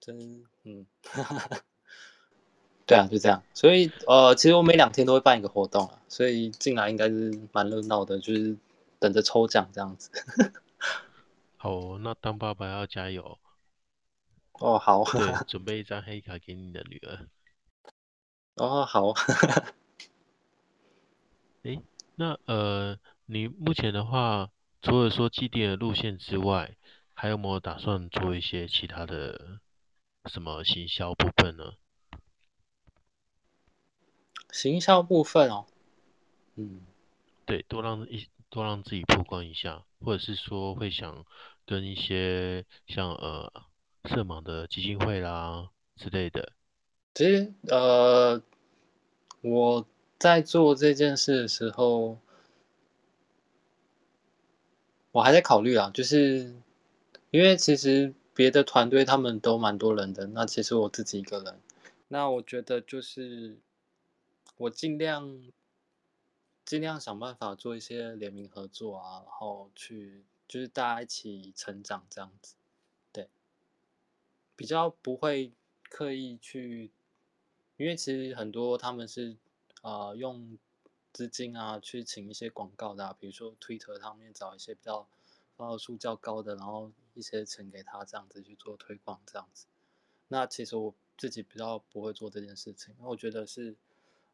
[0.00, 0.84] 真，嗯。
[2.84, 3.40] 对啊，就这样。
[3.54, 8.56] 所以呃，其实我每两天都会办一个活动啊，所以进来应该是蛮热闹的，就是
[8.98, 10.10] 等着抽奖这样子。
[11.56, 13.38] 好哦，那当爸爸要加油。
[14.54, 15.04] 哦，好。
[15.04, 17.28] 对， 准备一张黑卡给你的女儿。
[18.56, 19.14] 哦，好。
[21.62, 21.80] 诶，
[22.16, 22.98] 那呃，
[23.32, 24.50] 你目前的话，
[24.82, 26.76] 除了说既定的路线之外，
[27.14, 29.58] 还有没有打算做一些其他的
[30.26, 31.72] 什么行销部分呢？
[34.50, 35.64] 行销部分哦，
[36.56, 36.82] 嗯，
[37.46, 41.24] 对，多让一多让自己曝光一下，或者是说会想
[41.64, 43.50] 跟一些像呃
[44.10, 46.52] 色盲的基金会啦之类的。
[47.14, 48.42] 其实呃，
[49.40, 49.86] 我
[50.18, 52.18] 在做这件事的时候。
[55.12, 56.54] 我还在考虑啊，就是
[57.30, 61.60] 因为其实别的团队他们都蛮多人的，那其实我自己一个人，
[62.08, 63.58] 那我觉得就是
[64.56, 65.42] 我尽量
[66.64, 72.54] 尽量想办法做一些联名合作啊，然后去就是大家一起成长这样子，
[73.12, 73.28] 对，
[74.56, 75.52] 比较不会
[75.90, 76.90] 刻意去，
[77.76, 79.36] 因为其实很多他们是
[79.82, 80.58] 啊、用。
[81.12, 85.06] 资金啊，去请一些广告的，啊，比如说 Twitter 上面找一些比较
[85.56, 89.66] 发号数较高的，然后一些钱给他这样子去做推广，这样子。
[90.28, 93.76] 那其实我自己比较不会做这件事情，因为我觉得是，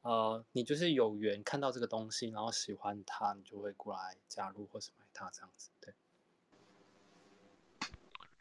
[0.03, 5.71] 呃，你就是有缘看到这个东西，然后喜欢它，你就会过来加入或是买它这样子。
[5.81, 5.93] 对。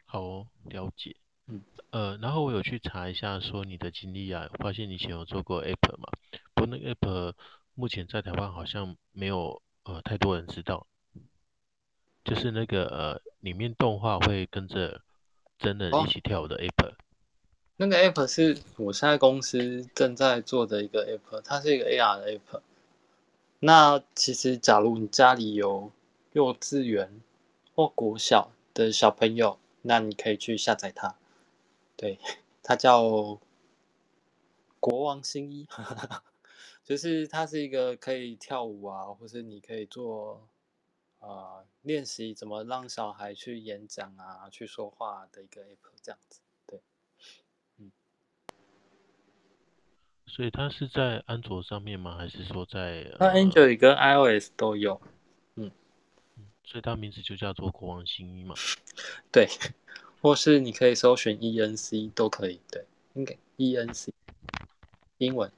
[0.06, 1.16] 好哦，了解。
[1.46, 6.08] 嗯，呃，然后我有去查一下说你的经历啊，发现你以前有做过 App 嘛，
[6.54, 7.34] 不过那个 App。
[7.78, 10.88] 目前在台湾好像没有呃太多人知道，
[12.24, 15.00] 就是那个呃里面动画会跟着
[15.60, 16.88] 真人一起跳舞的 app。
[16.88, 16.94] 哦。
[17.76, 22.62] 那个 app 是我现在公司正在做的一个 app，它是一个 AR 的 app。
[23.60, 25.92] 那其实假如你家里有
[26.32, 27.20] 幼稚园
[27.76, 31.14] 或国小的小朋友，那你可以去下载它。
[31.96, 32.18] 对，
[32.60, 33.38] 它叫
[34.80, 35.68] 国王新一。
[36.88, 40.48] 就是它是一个可以跳舞啊，或是你可以做，
[41.18, 46.80] 呃，练习怎么让小孩去演讲啊，去说话的一个 app 这样子，对，
[47.76, 47.92] 嗯。
[50.24, 52.16] 所以它是在安卓上面吗？
[52.16, 53.14] 还是说在？
[53.20, 54.98] 那 Android 跟 iOS 都有，
[55.56, 55.70] 嗯。
[56.64, 58.54] 所以它名字就叫做国王新一嘛？
[59.30, 59.46] 对，
[60.22, 64.08] 或是你可以搜寻 ENC 都可以，对，应该 ENC
[65.18, 65.52] 英文。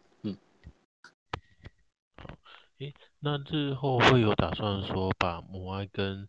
[2.80, 6.26] 诶，那日后会有打算说把母爱跟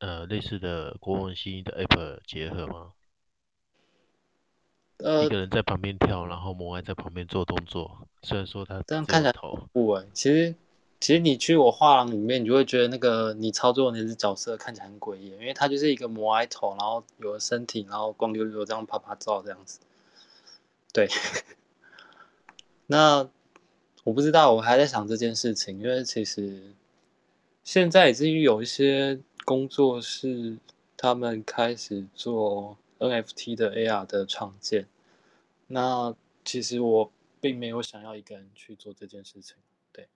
[0.00, 2.92] 呃类似的国王新一的 app 结合吗？
[4.98, 8.06] 呃，一个人在旁边跳，然后母爱在旁边做动作。
[8.22, 9.34] 虽然说他这样看起来
[9.72, 10.54] 不稳，其实
[11.00, 19.80] 其实你去我画廊里面，你就会觉得那个你操作的那只角色看起来很诡异，因为它就是一个摩艾头，然后有了身体，然后光溜溜这样啪啪照这样子。
[20.92, 21.08] 对，
[22.88, 23.26] 那。
[24.04, 26.74] 我不知道，我还在想这件事情，因为其实
[27.62, 30.58] 现在已经有一些工作室，
[30.96, 34.88] 他们开始做 NFT 的 AR 的创建。
[35.68, 39.56] 那其实我并没有想要一个人去做这件事情，
[39.92, 40.08] 对，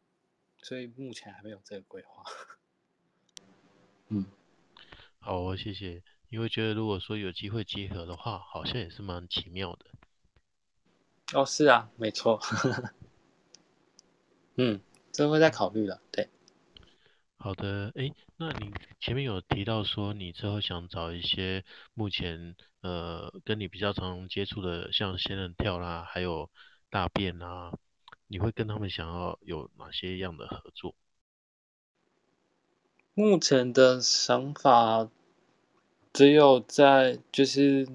[0.60, 2.24] 所以目前还没有这个规划。
[4.08, 4.26] 嗯，
[5.20, 9.86] 好，哦谢谢，因为觉得如果说有机会结合的话，好像也是蛮奇妙的。
[11.34, 12.40] 哦，是啊，没错。
[14.56, 14.80] 嗯，
[15.12, 16.00] 这会再考虑了。
[16.10, 16.28] 对，
[17.36, 21.64] 好的，诶，那你前面有提到说你之后想找一些
[21.94, 26.50] 目前呃跟你比较常接触的，像仙人跳啦，还有
[26.90, 27.72] 大便啦，
[28.26, 30.94] 你会跟他们想要有哪些样的合作？
[33.14, 35.08] 目前的想法
[36.12, 37.86] 只有在就是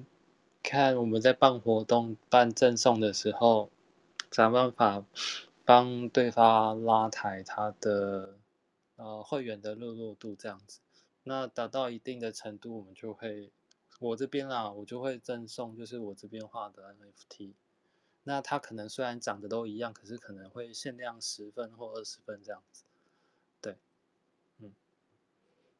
[0.62, 3.70] 看我们在办活动、办赠送的时候，
[4.30, 5.04] 想办法。
[5.64, 8.38] 帮对方拉抬他的
[8.96, 10.80] 呃会员的热络度这样子，
[11.22, 13.52] 那达到一定的程度，我们就会
[14.00, 17.52] 我这边啊，我就会赠送就是我这边画的 NFT，
[18.24, 22.82] 那它可能虽然长得都一样，可是可能会限量十份或二十份这样子，
[23.60, 23.76] 对，
[24.58, 24.72] 嗯，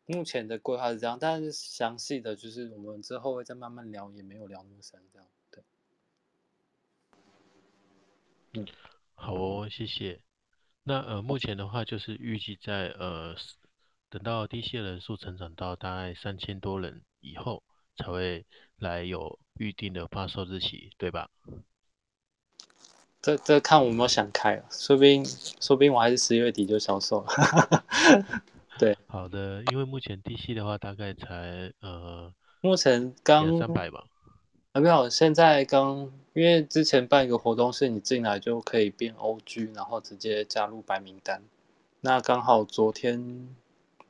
[0.07, 5.65] 目前的规划是这样，但是详细的就是我们之后会再慢慢聊，也没有聊那么深这样，对，
[8.53, 8.67] 嗯。
[9.15, 10.21] 好哦，谢谢。
[10.85, 13.37] 那呃，目前的话就是预计在呃，
[14.11, 17.63] 等到低线人数成长到大概三千多人以后，
[17.97, 18.45] 才会
[18.79, 21.31] 来有预定的发售日期，对吧？
[23.21, 27.85] 这这看我有没有想开了，说不定说不定我还是十月底就销售了。
[28.81, 34.05] 对，好的，因为目前低息的话大概才呃，目前刚三百吧。
[34.73, 41.43] 啊，没有，现在刚因为之前办一个活动，是你进来就可以变 OG，然后直接加入白名单。
[42.01, 43.55] 那刚好昨天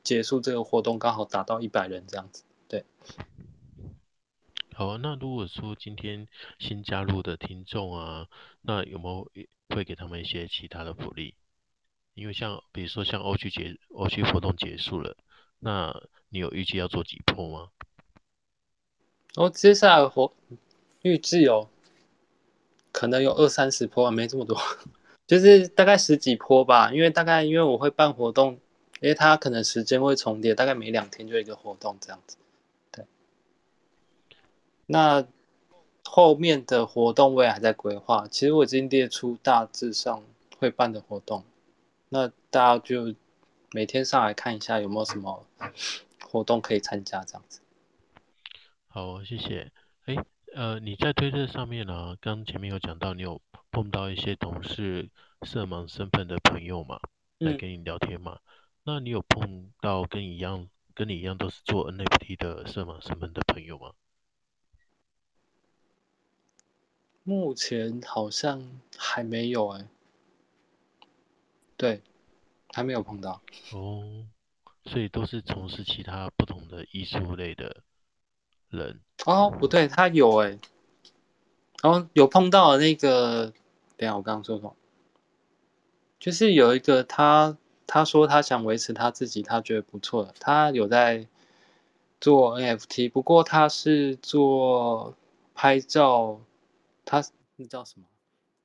[0.03, 2.45] 结束这个活动，刚好达到一百人这样子。
[2.69, 2.85] 对。
[4.73, 8.29] 好啊，那如果说今天新加入的听众啊，
[8.61, 9.29] 那有没有
[9.75, 11.35] 会给他们一些其他的福利？
[12.13, 15.17] 因为像比如说像 OG 结 OG 活动结束了，
[15.59, 15.93] 那
[16.29, 17.67] 你有预计要做几波吗？
[19.35, 20.31] 哦，接下来活
[21.01, 21.67] 预计有
[22.91, 24.55] 可能有二三十波，没这么多，
[25.25, 26.91] 就是大概十几波吧。
[26.93, 28.59] 因为大概因为我会办活动，
[29.01, 32.37] 因为它可能时间会重叠，大概每两天就一个活动这样子。
[32.91, 33.05] 对。
[34.85, 35.25] 那
[36.03, 40.23] 后面的活动我也还在规划，其实我已经列出大致上
[40.59, 41.43] 会办的活动，
[42.09, 43.15] 那大家就
[43.71, 45.43] 每天上来看一下有没有什么
[46.29, 47.61] 活动可以参加这样子。
[48.93, 49.71] 好，谢谢。
[50.05, 50.15] 哎，
[50.53, 52.17] 呃，你在推特上面呢、啊？
[52.21, 53.41] 刚前面有讲到，你有
[53.71, 55.09] 碰到一些同事
[55.41, 56.99] 色盲身份的朋友嘛，
[57.39, 58.33] 来跟你聊天嘛？
[58.33, 58.39] 嗯、
[58.83, 63.93] 那你有碰到跟你一样、跟你一样都是做 NFT 的色盲身份的朋友吗？
[67.23, 69.87] 目前好像还没有哎、欸。
[71.77, 72.03] 对，
[72.71, 73.41] 还没有碰到。
[73.71, 74.27] 哦，
[74.85, 77.81] 所以都是从事其他不同的艺术类的。
[78.73, 80.59] 人哦，不对，他有哎，
[81.81, 83.53] 然后有碰到那个，
[83.95, 84.75] 等下我刚刚说什么？
[86.19, 91.27] 就是有一个他，他说他想维持他自己，他觉得不错的，他有在
[92.19, 95.15] 做 NFT，不过他是做
[95.53, 96.41] 拍照，
[97.05, 97.23] 他
[97.57, 98.07] 那叫什么？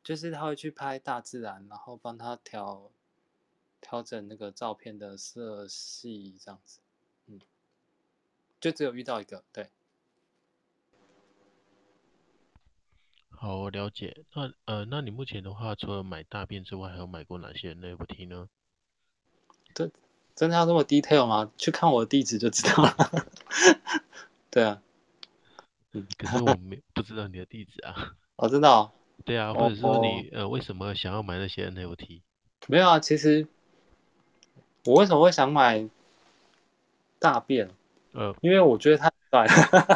[0.03, 2.91] 就是他会去拍大自然，然后帮他调
[3.81, 6.79] 调整那个照片的色系这样子，
[7.27, 7.41] 嗯，
[8.61, 9.69] 就只有遇到一个，对。
[13.41, 14.25] 好，我了解。
[14.35, 18.49] 那呃，那你目前的话，除了买大便之外，还有买过哪些 NFT 呢？
[19.73, 19.93] 真
[20.35, 21.49] 真的要这么 detail 吗？
[21.57, 22.97] 去看我的地址就知道了。
[24.51, 24.83] 对啊，
[25.93, 28.17] 嗯，可是我没不知道你的地址啊。
[28.35, 28.93] 我知道。
[29.25, 32.23] 对啊，或者说你呃，为什么想要买那些 NFT？
[32.67, 33.47] 没有啊，其实
[34.85, 35.89] 我为什么会想买
[37.21, 37.71] 大便？
[38.15, 39.13] 呃，因为我觉得它。
[39.31, 39.47] 对，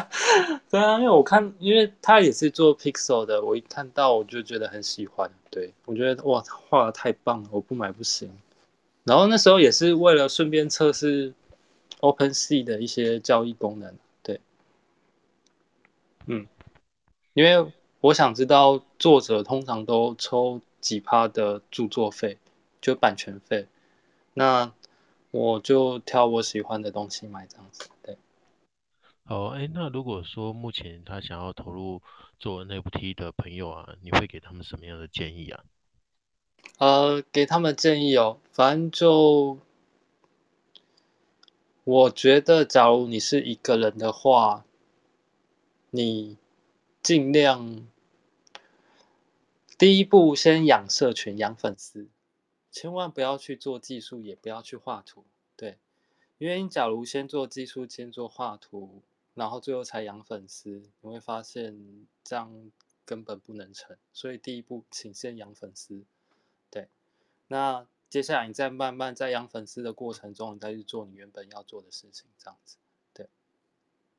[0.69, 5.31] 对啊，因为我看，因为他也是做 Pixel 的，我一看到我就觉得很喜欢。
[5.49, 8.31] 对，我觉得哇，画的太棒了，我不买不行。
[9.03, 11.33] 然后那时候也是为了顺便测试
[11.99, 13.95] OpenSea 的一些交易功能。
[14.21, 14.39] 对，
[16.27, 16.47] 嗯，
[17.33, 17.71] 因为
[18.01, 22.37] 我想知道作者通常都抽几趴的著作费，
[22.81, 23.67] 就版权费。
[24.35, 24.71] 那
[25.31, 27.89] 我就挑我喜欢的东西买，这样子。
[28.03, 28.15] 对。
[29.25, 32.01] 好，哎，那如果说目前他想要投入
[32.39, 35.63] 做 NFT 的朋友啊，你会给他们什么样的建议啊？
[36.77, 39.59] 呃，给他们建议哦，反正就
[41.85, 44.65] 我觉得，假如你是一个人的话，
[45.91, 46.37] 你
[47.01, 47.87] 尽量
[49.77, 52.09] 第一步先养社群、养粉丝，
[52.69, 55.23] 千万不要去做技术，也不要去画图，
[55.55, 55.77] 对，
[56.37, 59.01] 因为你假如先做技术，先做画图。
[59.35, 62.71] 然后最后才养粉丝，你会发现这样
[63.03, 63.97] 根本不能成。
[64.13, 66.03] 所以第一步，请先养粉丝。
[66.69, 66.87] 对，
[67.47, 72.77] 那接下来你再慢慢在养粉丝的过程中，你再去做你原本要做的事情，这样子。
[73.11, 73.27] 对。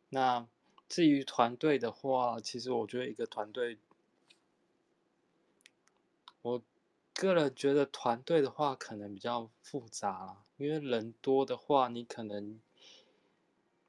[0.09, 0.49] 那
[0.89, 3.79] 至于团队的话，其实我觉得一个团队，
[6.43, 6.61] 我
[7.15, 12.59] 个人觉得团队的话可能比较复杂啦，因为人多的话，你可能。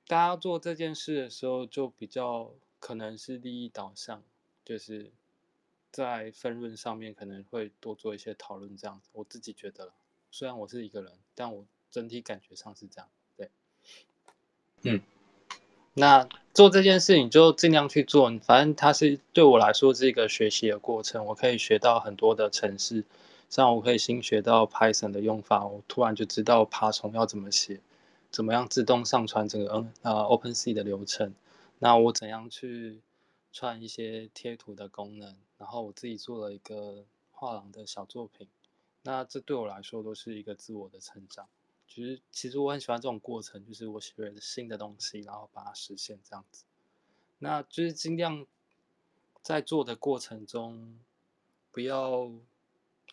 [0.07, 4.21] 大家做这件事的时候，就比较可能是利益导向，
[4.63, 5.11] 就是
[5.91, 9.09] 在分润上面可能会多做一些讨论，这样子。
[9.13, 9.93] 我自己觉得，
[10.29, 13.09] 虽然我是一个人，但我整体感觉上是这样。
[13.35, 13.49] 对，
[14.83, 15.01] 嗯，
[15.95, 23.03] 那做这件事你就尽量去做，反正它是对我来说是一个学习的过程，我可以学到很多的程式，
[23.49, 27.79] 像我可以新学到 Python 的用法，我突然就知道爬虫要怎么写。
[28.35, 31.33] 怎么样自动上传整个 N 呃 OpenSea 的流程？
[31.79, 32.99] 那我怎样去
[33.53, 35.37] 串一些贴图的功能？
[35.57, 38.49] 然后我自己做了一个画廊的小作品。
[39.03, 41.47] 那这对我来说都是一个自我的成长。
[41.87, 46.65] 其实其实我很喜欢这种过程，就是我学了新的东西，然后把它实现这样子。
[47.39, 48.45] 那就是尽量
[49.41, 50.99] 在做的过程中
[51.71, 52.29] 不要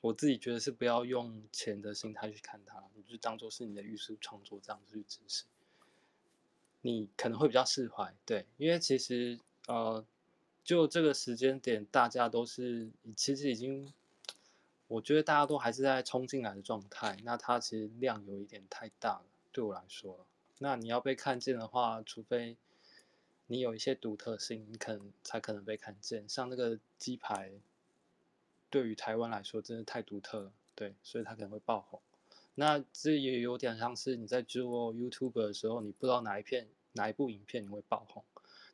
[0.03, 5.45] 我自己觉得是不要用钱的心态去看它，你就当做是你的艺术创作这样去支持，
[6.81, 8.13] 你可能会比较释怀。
[8.27, 9.39] 对，因为其实
[9.69, 10.05] 呃，
[10.65, 13.93] 就这个时间点，大家都是其实已经，
[14.89, 17.17] 我觉得大家都还是在冲进来的状态。
[17.23, 20.27] 那它其实量有一点太大了，对我来说。
[20.59, 22.57] 那你要被看见的话，除非
[23.47, 26.29] 你有一些独特性，你可能才可能被看见。
[26.29, 27.53] 像那个鸡排。
[28.73, 32.01] 对于台湾来说，真的太独特了，对，所以它可能会爆红。
[32.55, 38.25] 那这也有点像是你在做 YouTube 的时候，你不知道哪一片、哪一部影片你会爆红。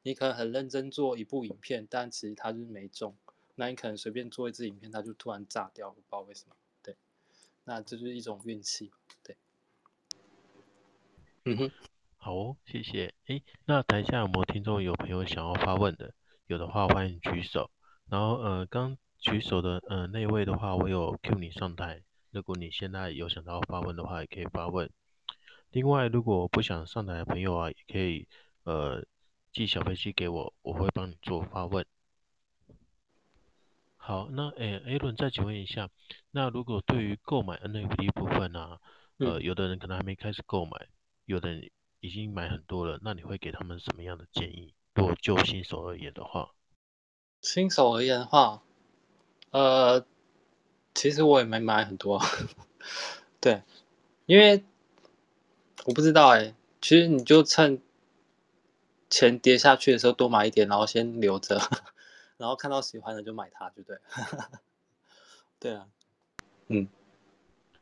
[0.05, 3.17] 你可能很认真做一部影片，但其实它就是没中。
[3.57, 6.55] 那你可能随便做一支影片，它就突然炸掉，不知道为什么。
[6.81, 6.97] 对，
[7.65, 8.93] 那这就是一种运气，
[9.25, 9.37] 对。
[11.45, 11.73] 嗯哼，
[12.19, 13.13] 好哦，谢谢。
[13.27, 16.15] 诶，那台下有没有听众有朋友想要发问的？
[16.47, 17.73] 有的话欢迎举手。
[18.09, 18.97] 然后呃，刚。
[19.19, 22.03] 举手的，嗯、呃，那位的话，我有 Q 你上台。
[22.31, 24.89] 如果你现在有想到发问的话，也可以发问。
[25.71, 28.29] 另外，如果不想上台的朋友啊，也可以，
[28.63, 29.05] 呃，
[29.53, 31.85] 寄小飞机给我，我会帮你做发问。
[33.97, 35.91] 好，那，诶，A 伦再请问一下，
[36.31, 38.79] 那如果对于购买 NFT 部分啊，
[39.19, 40.89] 呃，有的人可能还没开始购买，
[41.25, 44.75] 有的人已经买很多了，那你会给他们什么样的建议？
[44.95, 46.51] 如果就新手而言的话，
[47.43, 48.63] 新手而言的话。
[49.51, 50.05] 呃，
[50.95, 52.21] 其实我也没买很多，
[53.41, 53.63] 对，
[54.27, 54.63] 因为
[55.87, 57.81] 我不知道哎、其实你就趁
[59.09, 61.59] 钱跌下去的时候多买一点，然后先留着，
[62.37, 63.99] 然后看到喜欢的就买它，就对。
[65.59, 65.87] 对啊，
[66.69, 66.87] 嗯，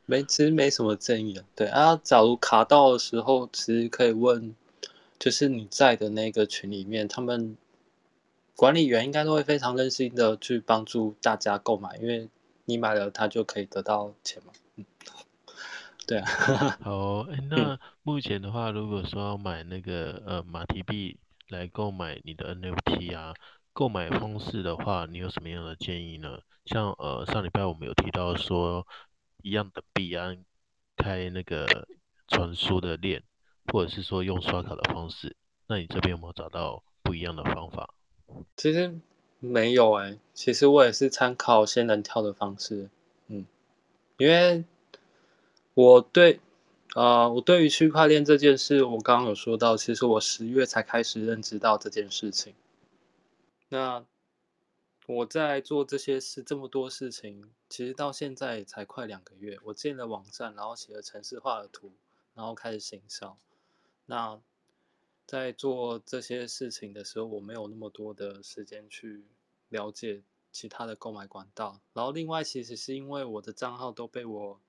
[0.07, 1.45] 没，其实没什么建议啊。
[1.57, 4.55] 对啊，假如卡到的时候，其实可以问，
[5.19, 7.57] 就是你在的那个群里面，他们。
[8.57, 12.31] 管理员应该都会非常热心的去帮助大家购买，因为
[12.65, 14.53] 你买了，他就可以得到钱嘛。
[14.77, 14.87] 嗯，
[16.07, 16.27] 对啊。
[16.83, 23.35] 好，哎，那目前的话，如果说要买那个呃马蹄币来购买你的 NFT 啊，
[23.75, 26.39] 购买方式的话，你有什么样的建议呢？
[26.65, 28.87] 像呃上礼拜我们有提到说，
[29.43, 30.45] 一样的币安，
[30.97, 31.87] 开那个
[32.27, 33.23] 传输的链，
[33.71, 35.37] 或者是说用刷卡的方式，
[35.69, 37.91] 那你这边有没有找到不一样的方法？
[38.57, 38.99] 其实
[39.39, 42.89] 没有哎、其实我也是参考仙人跳的方式，
[43.29, 43.47] 嗯，
[44.18, 44.64] 因为
[45.74, 46.41] 我对
[46.95, 52.55] 啊、我对于区块链这件事，我刚刚有说到，其实我十月才开始认知到这件事情。
[53.68, 54.05] 那
[55.07, 61.93] 我在做这些事这么多事情，其实到现在才快两个月，我建了网站，然后写了程式化的图，
[62.35, 63.37] 然后开始行销。
[64.07, 64.41] 那
[65.27, 69.24] 在做这些事情的时候，我没有那么多的时间去
[69.68, 70.22] 了解
[70.53, 71.81] 其他的购买管道。
[71.93, 74.61] 然后另外，其实是因为我的账号都被我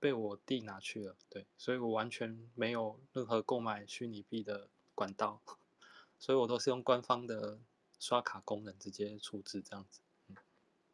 [0.00, 5.42] 被我弟拿去了，对，所以我完全没有任何购买虚拟币的管道，
[6.18, 7.58] 所以我都是用官方的
[8.00, 10.00] 刷卡功能直接处置这样子。
[10.28, 10.36] 嗯，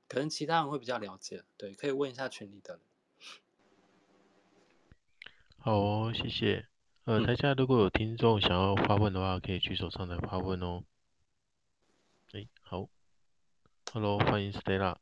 [0.09, 2.83] 可能其他人会比较了解，对，可以问一下群里的人。
[5.59, 6.74] 好哦，谢谢。
[7.07, 10.85] 呃，台下如果有听众想要发问的话，可以举手上来发问哦。
[12.33, 12.89] 哎，好
[13.93, 14.97] ，Hello，欢迎 Stella。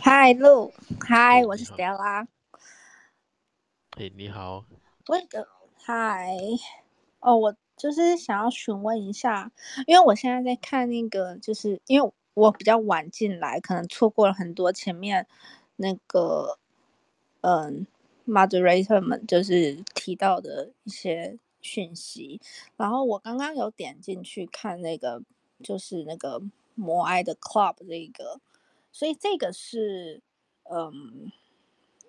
[0.00, 2.26] Hi Lu，Hi，我是 Stella。
[3.90, 4.64] 哎，你好。
[5.06, 5.46] 喂的
[5.86, 6.60] ，Hi。
[7.20, 9.52] 哦，我就是想要询问一下，
[9.86, 15.28] 因为我现在在看那个，就是因为我比较晚进来，可能错过了很多前面
[15.76, 16.58] 那个，
[17.42, 17.86] 嗯。
[18.30, 22.40] Moderator 们就是提到的一些讯息，
[22.76, 25.22] 然后我刚刚有点进去看那个，
[25.62, 26.40] 就是那个
[26.74, 28.40] 摩埃的 Club 这个，
[28.92, 30.22] 所以这个是，
[30.64, 31.30] 嗯，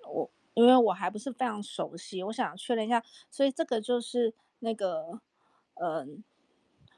[0.08, 5.20] 我因为我还不是非常熟悉，我想确认一下，所以这个就是那个，
[5.76, 6.24] 嗯，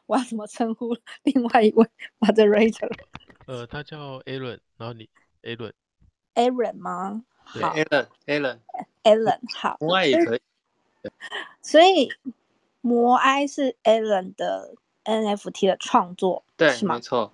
[0.05, 1.87] 我要怎么称呼 另外一位
[2.19, 2.91] Moderator？
[3.47, 5.09] 呃，他叫 Aaron，然后你
[5.41, 7.25] Aaron，Aaron 吗？
[7.53, 8.59] 对，Aaron，Aaron。
[9.03, 10.41] Alan 好，摩埃也可以。
[11.61, 12.09] 所以
[12.79, 16.95] 摩埃是 Alan 的 NFT 的创作，对，是吗？
[16.95, 17.33] 没错。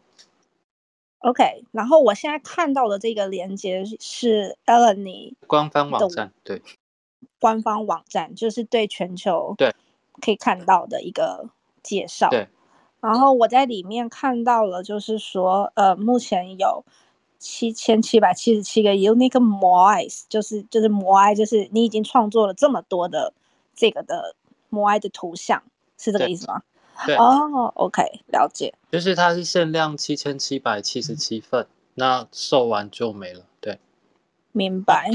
[1.19, 6.63] OK，然后我现在看到的这个链接是 Alan 你官方网站，对，
[7.39, 9.75] 官方网站就是对全球对
[10.21, 11.49] 可以看到的一个
[11.83, 12.29] 介绍。
[12.31, 12.47] 对，
[12.99, 16.83] 然后我在里面看到了，就是说，呃，目前有。
[17.39, 23.33] 七千七百七十七个 unique moais，就是就是摩埃，就是你已经创作了这么多的
[23.73, 24.35] 这个的
[24.69, 25.63] 摩埃的图像，
[25.97, 26.61] 是这个意思吗？
[27.05, 27.15] 对。
[27.15, 28.73] 哦，OK，了解。
[28.91, 33.45] 就是它是限量七千七百七十七份，嗯，那售完就没了。
[33.61, 33.79] 对。
[34.51, 35.09] 明白。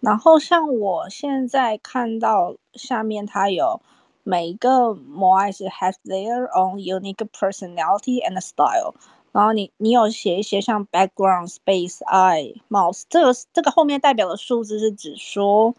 [0.00, 3.80] 然后像我现在看到下面，它有
[4.24, 8.94] 每一个 Moai 是 has their own unique personality and style。
[9.36, 15.74] 然后你你有写一些像 background space eye mouse，这个这个后面代表的数字是指说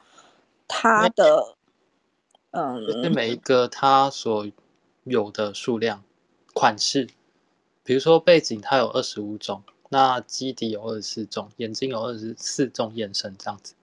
[0.68, 1.56] 它的，
[2.52, 4.46] 嗯，就是每一个它所
[5.06, 6.04] 有的数量
[6.54, 7.10] 款式，
[7.84, 13.74] 比如说背景它有二十五种，那基底有二十四种，眼睛有二十四种眼神这样子。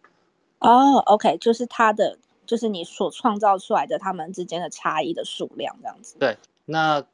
[0.61, 2.17] 哦，OK，就是它的，
[2.47, 6.15] 就是你所创造出来的它们之间的差异的数量这样子。
[6.21, 7.05] 对，那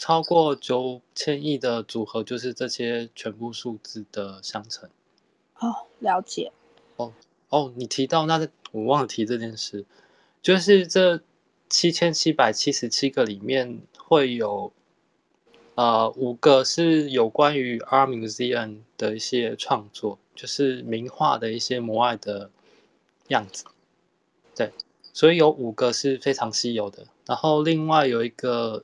[0.00, 4.88] 超过九千亿的组合就是这些全部数字的相乘。
[5.58, 6.50] 哦，了解。
[6.96, 7.12] 哦
[7.50, 9.84] 哦，你提到那我忘了提这件事，
[10.40, 11.20] 就是这
[11.68, 14.72] 七千七百七十七个里面会有
[15.74, 22.50] 呃五个是有关于 Art Museum 的一些创作，就是名画的一些摩爱的。
[23.30, 23.64] 样子，
[24.56, 24.72] 对，
[25.12, 28.82] 所以有五个是非常稀有的，然后另外有一个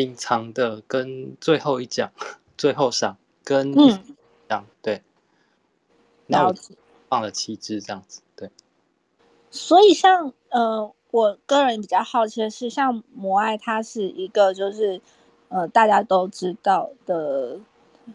[0.00, 2.10] 隐藏的，跟最后一讲、
[2.56, 3.98] 最后赏跟一
[4.48, 5.02] 奖，对，
[6.26, 6.54] 然后
[7.08, 8.50] 放了七只这样子，对。
[9.50, 15.00] 所以像呃，我个人比较好奇的是，像摩爱，它是一个就是
[15.48, 17.58] 呃大家都知道的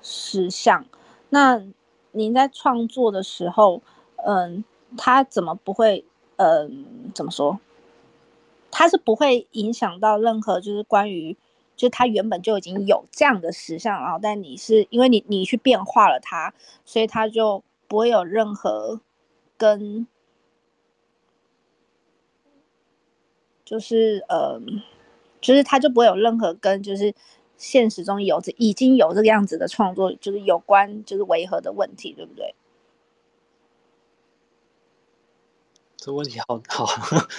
[0.01, 0.85] 石像，
[1.29, 1.65] 那
[2.11, 3.81] 您在创作的时候，
[4.17, 4.63] 嗯、呃。
[4.97, 6.05] 他怎么不会？
[6.37, 6.69] 嗯、呃，
[7.13, 7.59] 怎么说？
[8.71, 11.35] 它是不会影响到任何，就是关于，
[11.75, 16.53] 就他原本就已经有这样的石像，然后但你是因为你你去变化了它，
[16.85, 19.01] 所以他就不会有任何
[19.57, 20.07] 跟，
[23.63, 24.59] 就是呃，
[25.41, 27.13] 就是他就不会有任何跟就是
[27.57, 32.55] 现实中有这已经有这个样子的创作，就是有关就是违和的问题，对不对？
[36.05, 36.85] 这问题好 好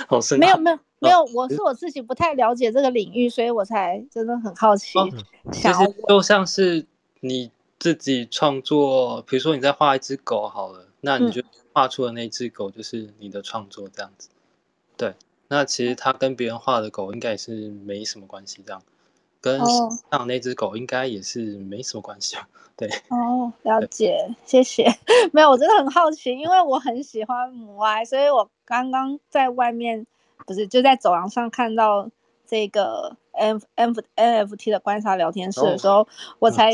[0.08, 0.40] 好深。
[0.40, 4.98] 没有没有没有，我是我自己不太了解这个领域，所以我才真的很好奇。
[4.98, 5.08] 哦、
[5.52, 5.74] 其实
[6.08, 6.84] 就像是
[7.20, 11.40] 你自己创作，比如说你在画一只狗好了，那你就
[11.72, 14.30] 画出的那只狗就是你的创作这样子。
[14.32, 14.34] 嗯、
[14.96, 15.14] 对，
[15.46, 18.82] 那其实它跟别人画的狗应该也是没什么关系，这样
[19.46, 19.60] 跟
[20.10, 22.36] 上那只狗应该也是没什么关系。
[22.76, 24.84] 对哦，了解，谢谢。
[25.32, 30.04] 没有，我真的很好奇，因为我很喜欢母爱，所以我刚刚在外面
[30.44, 32.10] 不是就在走廊上看到
[32.44, 36.06] 这个 N F NFT 的观察聊天室的时候，哦、
[36.40, 36.72] 我才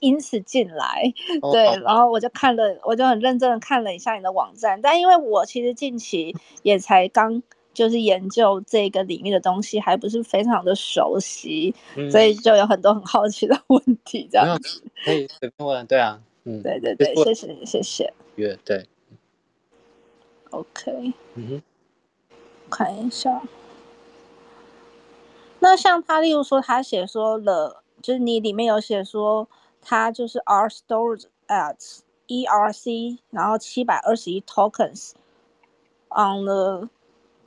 [0.00, 1.12] 因此进来。
[1.42, 7.42] 哦、对，然后我就看了，我就很认真的看了一下你的网站，但因为我其实近期也才刚。
[7.76, 14.82] 就是研究这个领域的东西还不是非常的熟悉，嗯、所以就有很多很好奇的问题，这样子。
[15.04, 18.14] 可以随便问，对啊，嗯，对对对，谢谢谢谢。
[18.34, 18.86] 对对
[20.48, 21.62] ，OK，嗯哼，
[22.70, 23.42] 看一下。
[25.58, 29.46] 那像他，例如说他写说了，就是你里面有写说
[29.82, 31.76] 他就是 are stored at
[32.26, 35.12] ERC，然后七百二十一 tokens
[36.08, 36.88] on the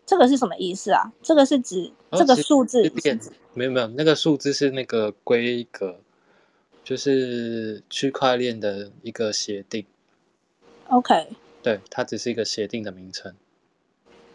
[0.09, 1.13] 这个是什么意思啊？
[1.21, 2.81] 这个是指这个数字
[3.53, 5.99] 没有没有，那个数字是那个规格，
[6.83, 9.85] 就是区块链的一个协定。
[10.87, 11.27] OK。
[11.61, 13.35] 对，它只是一个协定的名称。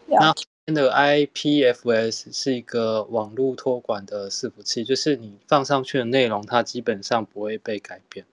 [0.07, 8.25] 那后面的 IPFS 是一个网络托管的伺服器，就是你放上去的内容，它基本上不会被改变。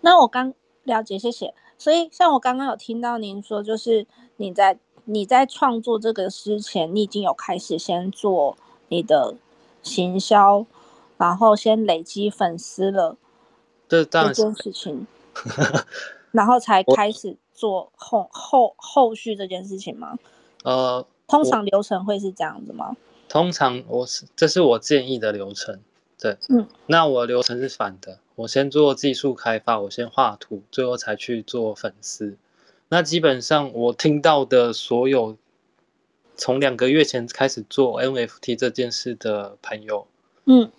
[0.00, 0.52] 那我刚
[0.82, 1.54] 了解，谢谢。
[1.78, 4.08] 所以像我刚刚有听到您说，就是
[4.38, 4.76] 你在。
[5.10, 9.36] 你在创作这个之前，你已经有开始先做你的
[9.82, 10.66] 行销，
[11.16, 13.16] 然后先累积粉丝了，
[13.88, 15.06] 这这件事情，
[16.30, 20.18] 然后才开始做后后后续这件事情吗？
[20.64, 22.94] 呃，通常流程会是这样子吗？
[23.30, 25.80] 通常我是这是我建议的流程，
[26.20, 32.36] 对，嗯，那我流程是反的，我先做技术开发，我先画图，最后才去做粉丝。
[32.90, 35.36] 那基本上我听到的所有
[36.34, 40.06] 从两个月前开始做 NFT 这件事的朋友，
[40.46, 40.70] 嗯，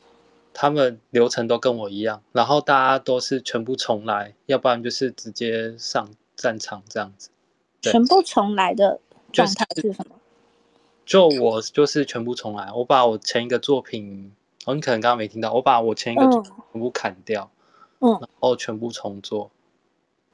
[0.53, 7.29] 他们流程都跟我一样，然后大家都是全部重来，要不然就是直接上战场这样子。
[7.81, 8.99] 全部重来的
[9.31, 10.15] 状态是什么？
[11.05, 14.31] 就我就是全部重来，我把我前一个作品，
[14.65, 17.51] 哦，你可能刚刚没听到，我把我前一个作品全部砍掉，
[17.99, 19.51] 嗯，然后全部重做，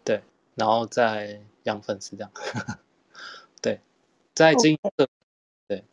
[0.05, 0.21] 对，
[0.55, 1.41] 然后再。
[1.66, 2.32] 养粉丝这样，
[3.61, 3.82] 对，
[4.34, 5.07] 在经营，Okay.
[5.68, 5.84] 对，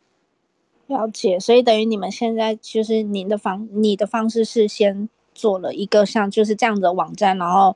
[0.87, 1.39] 了解。
[1.39, 7.75] 所以等于你们现在就是您的方，你的方式是先做了一个像就是这样的网站，然后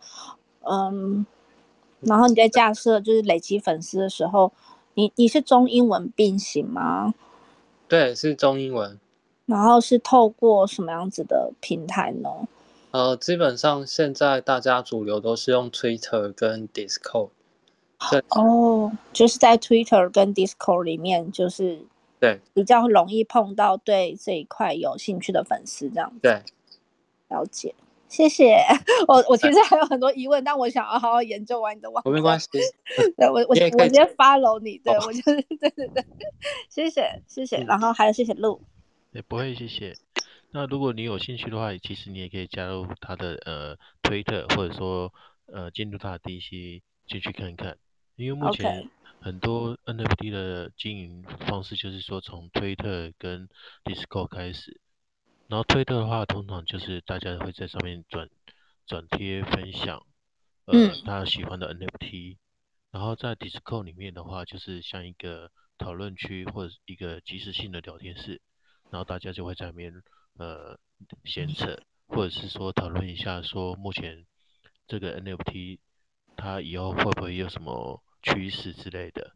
[0.61, 1.25] 嗯，
[2.01, 4.51] 然后你在架设就是累积粉丝的时候，
[4.93, 7.13] 你你是中英文并行吗？
[7.87, 8.99] 对，是中英文。
[9.45, 12.29] 然后是透过什么样子的平台呢？
[12.91, 17.29] 呃，基本上现在大家主流都是用 Twitter 跟 Discord。
[18.29, 21.85] 哦，就是在 Twitter 跟 Discord 里面，就是
[22.19, 26.19] 对比较容易碰到对这一块有兴趣的粉丝这样子。
[26.21, 26.43] 对，
[27.29, 27.73] 了解，
[28.07, 28.57] 谢谢。
[29.07, 32.11] 我我其实还有很多疑问，但我想要好好研究完你的网站。
[32.11, 32.47] 我没关系。
[33.17, 36.05] 对我我我直接 follow 你，对我就是 对对对，
[36.69, 38.61] 谢谢谢谢，然后还有谢谢路。
[39.11, 39.95] 也不会，谢谢。
[40.51, 45.11] 那如果你有兴趣的话，其实你也可以加入他的呃推特，或者说
[45.47, 47.75] 呃进入他的 DC 进去看看。
[48.17, 48.89] 因为目前
[49.21, 53.47] 很多 NFT 的经营方式就是说从推特跟
[53.83, 54.81] Discord 开始，
[55.47, 58.27] 然后推特的话通常就是大家会在上面转
[58.87, 60.05] 转贴分享
[60.65, 62.37] 呃他喜欢的 NFT，
[62.91, 68.41] 然后在 Discord 里面的话就是像一个讨论区或者一个即时性的聊天室。
[68.89, 70.01] 然后大家就会在里面
[70.37, 70.79] 呃
[71.25, 74.25] 闲扯，或者是说讨论一下，说目前
[74.87, 75.79] 这个 NFT
[76.37, 78.01] 它以后会不会有什么
[78.33, 79.31] 趋势之类的。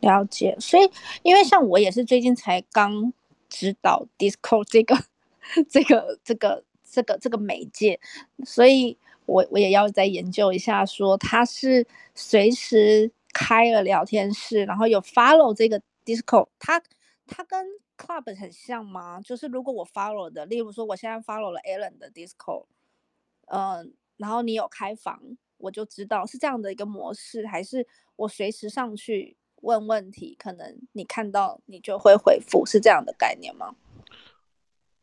[0.00, 0.90] 了解，所以
[1.22, 3.12] 因为像我也是最近才刚
[3.48, 4.96] 知道 Discord 这个
[5.68, 8.00] 这个这个这个这个媒介，
[8.44, 8.96] 所以
[9.26, 16.82] 我我也要再研究一下，说它是随时开了聊天室，然后有 follow 这个 Discord，它
[17.26, 17.66] 它跟
[17.98, 19.20] Club 很像吗？
[19.20, 22.64] 就是如果我 follow 的，例如说我现在 follow 了 Alan 的 Discord，
[23.46, 27.86] 嗯、然后你有开房，我就知道是这样的一个模式，还是
[28.16, 33.74] 我随时上去问问题，可能你看到你就会回复，是这样的概念吗？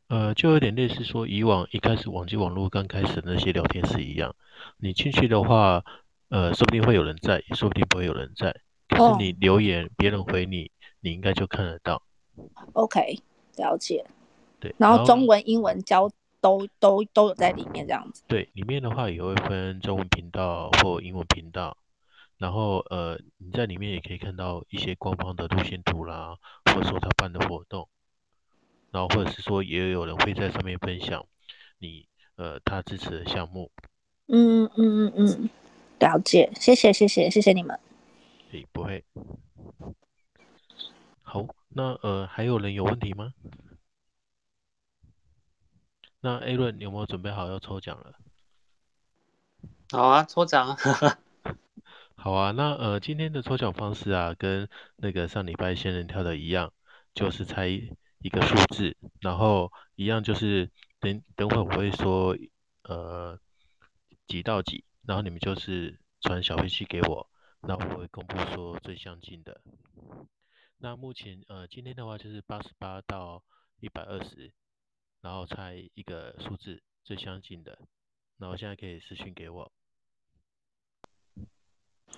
[0.10, 4.36] 呃，就有点类似说以往一开始网际网络刚开始那些聊天室一样，
[4.78, 5.84] 你进去的话，
[6.30, 8.56] 呃，说不定会有人在，也说不定不会有人在，
[8.88, 12.02] 可是你留言，哦、别人回你，你应该就看得到。
[12.74, 13.20] OK，
[13.58, 14.06] 了解。
[14.60, 16.10] 对，然后中文、英文教
[16.42, 18.24] 都都都有在里面这样子。
[18.28, 21.78] 对，里面的话也会分中文频道或英文频道。
[22.38, 27.90] 然后呃，你在里面也可以看到一些官方的路线图啦，或者说他办的活动。
[28.92, 31.26] 然后或者是说，也有人会在上面分享
[31.80, 33.72] 你呃他支持的项目。
[34.28, 35.50] 嗯嗯嗯嗯，
[36.00, 36.52] 了解。
[36.60, 37.80] 谢谢谢谢谢谢你们。
[38.52, 39.04] 诶，不会。
[41.22, 43.34] 好，那呃，还有人有问题吗？
[46.28, 48.14] 那 Aaron，你有没有准备好要抽奖了？
[49.90, 50.76] 好啊，抽奖啊！
[52.16, 54.68] 好啊，那呃，今天的抽奖方式啊，跟
[54.98, 56.74] 那个上礼拜仙人跳的一样，
[57.14, 60.70] 就是猜一个数字，然后一样就是
[61.00, 62.36] 等等会我会说
[62.84, 63.40] 呃
[64.28, 67.30] 几到几，然后你们就是传小飞机给我，
[67.62, 69.62] 那我会公布说最相近的。
[70.80, 73.42] 那目前呃，今天的话就是八十八到
[73.80, 74.52] 一百二十，
[75.28, 77.78] 然后猜一个数字最相近的，
[78.38, 79.70] 然后现在可以私信给我。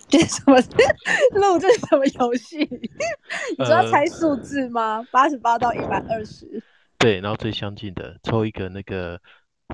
[0.07, 0.55] 这是什么？
[1.33, 2.57] 录这是什么游戏？
[2.59, 5.03] 你知道猜数字吗？
[5.11, 6.63] 八十八到一百二十。
[6.99, 9.19] 对，然后最相近的抽一个那个，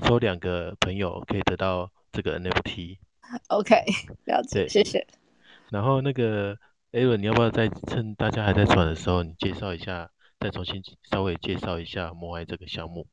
[0.02, 2.96] 抽两个朋友可以得到这个 NFT。
[3.48, 3.84] OK，
[4.24, 5.06] 了解，谢谢。
[5.70, 6.58] 然后那个。
[6.92, 10.10] 艾伦，你要不要再趁大家还在传的时候，你介绍一下，
[10.40, 13.06] 再重新稍微介绍一下摩艾这个项目？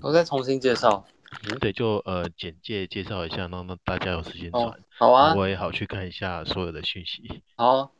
[0.00, 1.04] 我再重新介绍。
[1.48, 4.64] 嗯，对，就呃简介介绍一下，让让大家有时间传。
[4.64, 7.42] 哦，好啊，我也好去看一下所有的讯息。
[7.56, 7.90] 好，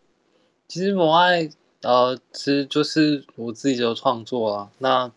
[0.68, 1.48] 其实摩爱
[1.82, 4.70] 呃，其实就是我自己的创作啊。
[4.78, 5.12] 那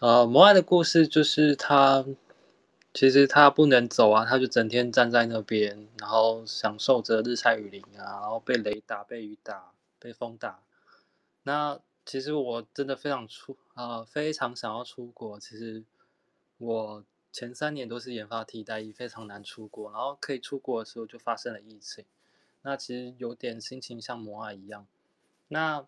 [0.00, 2.04] 呃，摩爱的故事就是他。
[2.94, 10.58] 其实他不能走啊，他就整天站在那边，然后享受着日晒雨淋啊，然后被雷打、被雨打、被风打。
[11.44, 15.38] 那其实我真的非常出啊、呃，非常想要出国。
[15.38, 15.84] 其实
[16.56, 19.92] 我前三年都是研发替代役，非常难出国。
[19.92, 22.04] 然后可以出国的时候就发生了疫情。
[22.62, 24.84] 那其实有点心情像摩艾一样。
[25.46, 25.86] 那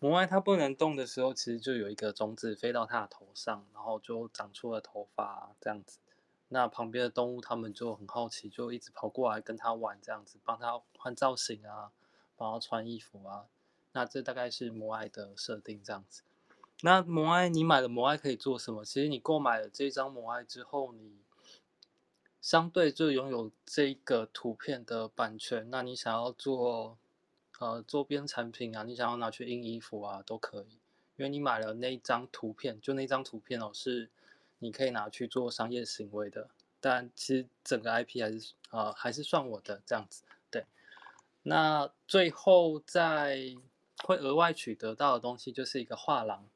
[0.00, 6.00] 摩艾它不能动的时候，其实就有一个种子飞到它的头上，然后就长出了头发，这样子。
[6.48, 11.92] 那旁边的动物，它们就很好奇，就一直跑过来跟他玩，这样子帮他换造型啊，
[12.34, 13.46] 帮他穿衣服啊。
[13.92, 16.22] 那这大概是摩艾的设定这样子。
[16.82, 18.84] 那摩爱，你买了摩爱可以做什么？
[18.84, 21.16] 其实你购买了这张摩爱之后，你
[22.40, 25.68] 相对就拥有这个图片的版权。
[25.70, 26.98] 那你想要做
[27.58, 30.78] 呃周边产品啊，你想要拿去印衣服啊，都可以，
[31.16, 34.10] 因为你买了那张图片，就那张图片哦是。
[34.64, 36.48] 你可以拿去做商业行为的。
[36.80, 40.22] 但其实整个 IP 还是啊、呃、还是算我的这样子。
[40.52, 40.64] 对，
[41.42, 43.56] 那最后再
[44.04, 46.46] 会额外取得到的东西就是一个画廊。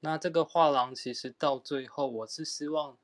[0.00, 2.96] 那这个画廊其实到最后，我是希望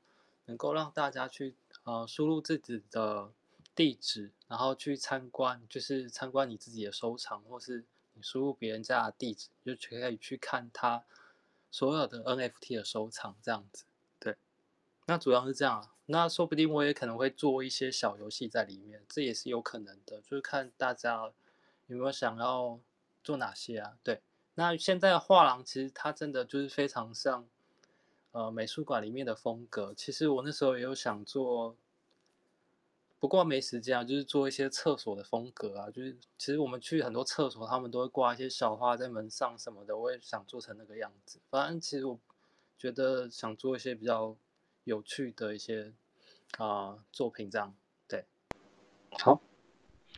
[0.45, 3.31] 能够让大家去呃输入自己的
[3.75, 7.83] 地址，然后去参观，就是参观你自己的收藏，或是
[8.13, 11.03] 你输入别人家的地址，就可以去看他
[11.71, 13.85] 所有的 NFT 的收藏这样子。
[14.19, 14.37] 对，
[15.07, 15.89] 那主要是这样啊。
[16.05, 21.31] 那说不定我也可能会做一些小游戏在里面，这也是有可能的，就是看大家
[21.87, 22.79] 有没有想要
[23.23, 23.97] 做哪些啊。
[24.03, 24.21] 对，
[24.55, 27.47] 那现在的画廊其实它真的就是非常像
[28.31, 29.93] 呃美术馆里面的风格。
[29.93, 31.75] 其实我那时候也有想做。
[33.19, 41.39] 不过没时间啊，就是做一些厕所的风格啊，就是其实我们去很多厕所，他们都会挂一些小花在门上什么的，我也想做成那个样子。
[41.49, 42.19] 反正其实我
[42.77, 44.35] 觉得想做一些比较
[44.83, 45.93] 有趣的一些
[46.57, 47.73] 啊、呃、作品，这样
[48.09, 48.25] 对。
[49.11, 49.41] 好，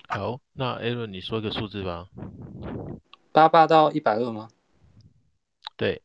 [0.10, 2.10] 好，那 Aaron 你说一个数字吧。
[3.36, 4.48] 八八到一百二吗？
[5.76, 6.02] 对，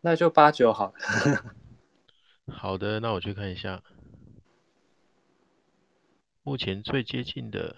[0.00, 1.54] 那就八九好了。
[2.48, 3.82] 好的，那我去看一下。
[6.42, 7.76] 目前最接近的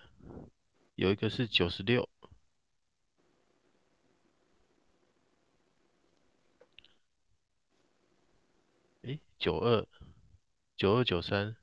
[0.95, 2.09] 有一个是九十六，
[9.03, 9.85] 诶，九二，
[10.77, 11.57] 九二九三，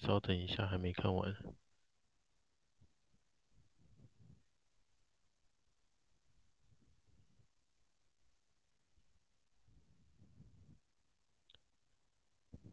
[0.00, 1.34] 稍等一下，还没看完。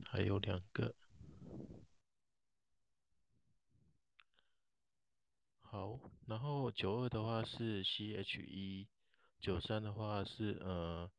[0.10, 0.96] 还有两个，
[5.60, 8.88] 好，然后九二的话是 CHE，
[9.40, 11.12] 九三的话是呃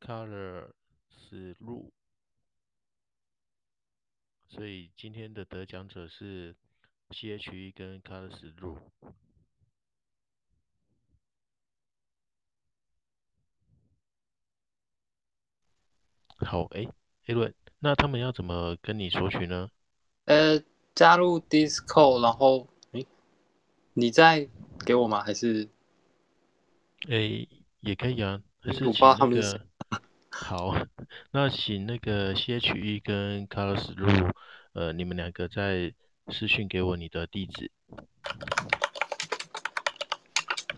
[0.00, 0.72] Color
[1.10, 1.92] 是路，
[4.54, 6.54] 所以今天的得奖者是
[7.10, 8.78] CHE 跟 Color 是路。
[16.38, 16.86] 好，哎
[17.26, 17.52] ，Aaron。
[17.80, 19.72] 那他们要怎么跟你索取呢？
[20.26, 20.62] 呃，
[20.94, 23.04] 加入 Discord，然后，诶，
[23.94, 24.48] 你再
[24.86, 25.20] 给我吗？
[25.24, 25.68] 还是？
[27.08, 27.48] 诶，
[27.80, 28.40] 也可以啊。
[28.60, 29.66] 还是请那个。
[30.36, 30.74] 好，
[31.30, 34.08] 那请那个 CHE 跟 Carlos 入，
[34.72, 35.94] 呃，你们两个在
[36.28, 37.70] 私讯给我你的地址。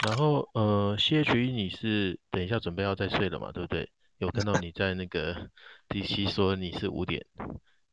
[0.07, 3.51] 然后，呃，CHE 你是等一下准备要再睡了嘛？
[3.51, 3.91] 对不对？
[4.19, 5.51] 有看到你在那个
[5.89, 7.27] DC 说你是五点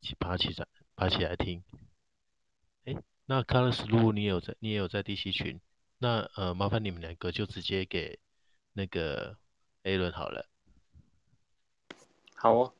[0.00, 1.64] 起爬起来爬起来听，
[2.84, 2.94] 哎，
[3.26, 5.60] 那 Carlos 如果你也有在你也有在 DC 群，
[5.98, 8.20] 那呃麻烦你们两个就直接给
[8.74, 9.38] 那个
[9.82, 10.46] Aaron 好了。
[12.44, 12.72] 好哦，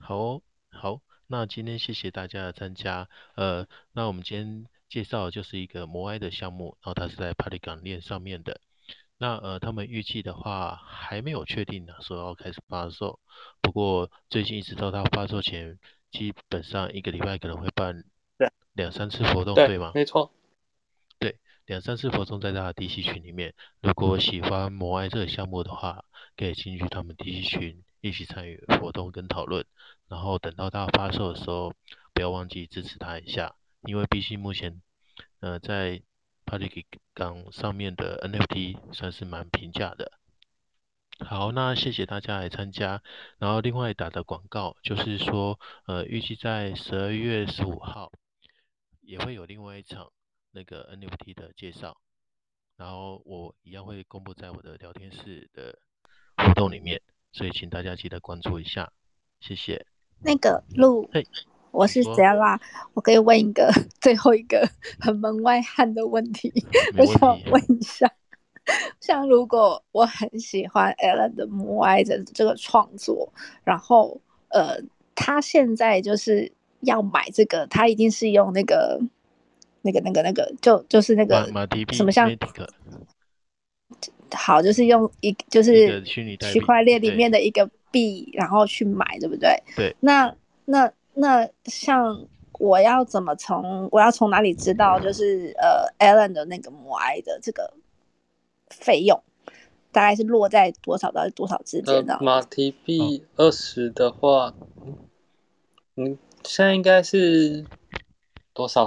[0.00, 8.60] 好哦，好，那今天谢谢大家的参加，呃，那我们今天介绍的就是一个摩埃的项目，然后它是在 Polygon 链上面的。
[9.18, 13.20] 那呃，他们预计的话还没有确定呢，说要开始发售。
[13.60, 15.78] 不过最近一直到它发售前，
[16.10, 18.02] 基本上一个礼拜可能会办
[18.72, 19.92] 两三次活动，对，对吗？
[19.94, 20.32] 没错。
[21.70, 23.54] 两三次活动在他的 DC 群里面。
[23.80, 26.04] 如果喜欢摩艾这个项目的话，
[26.36, 29.64] 可以进去他们 DC 群一起参与活动跟讨论。
[30.08, 31.72] 然后等到他发售的时候，
[32.12, 34.82] 不要忘记支持他一下，因为毕竟目前
[35.38, 36.02] 呃在。
[36.46, 40.10] Polygon 上面的 NFT 算是蛮平价的。
[41.24, 43.04] 好，那谢谢大家来参加。
[43.38, 48.10] 然后另外打的广告就是说，呃，预计在十二月十五号
[49.00, 50.10] 也会有另外一场
[50.52, 51.96] 那个 NFT 的介绍。
[52.76, 55.78] 然后我一样会公布在我的聊天室的
[56.36, 57.00] 活动里面，
[57.32, 58.92] 所以请大家记得关注一下。
[59.40, 59.86] 谢谢。
[60.20, 61.08] 那个路。
[61.12, 61.26] 嘿。
[61.72, 62.60] 我是 Stella，
[62.94, 63.70] 我可以问一个
[64.00, 66.52] 最后一个很门外汉的问题，
[66.98, 68.12] 我想问一下，
[68.98, 73.32] 像如果我很喜欢 Alan 的摩埃的这个创作，
[73.62, 74.82] 然后呃，
[75.14, 79.00] 他现在就是要买这个，他一定是用那个
[79.82, 81.44] 那个那个那个，就就是那个
[81.92, 82.30] 什么像，
[84.32, 89.62] 好，就是用一就是区块链里面的一个币，然后去买，对不对？
[89.76, 90.92] 对，那那。
[91.12, 97.74] 那像我要怎么从我要从哪里知道就是呃 Alan 的那个摩埃的这个
[98.68, 99.20] 费用
[99.90, 102.16] 大概是落在多少到多少之间的？
[102.22, 104.54] 马蹄币二十的话，
[105.96, 107.66] 嗯，现在应该是
[108.54, 108.86] 多少？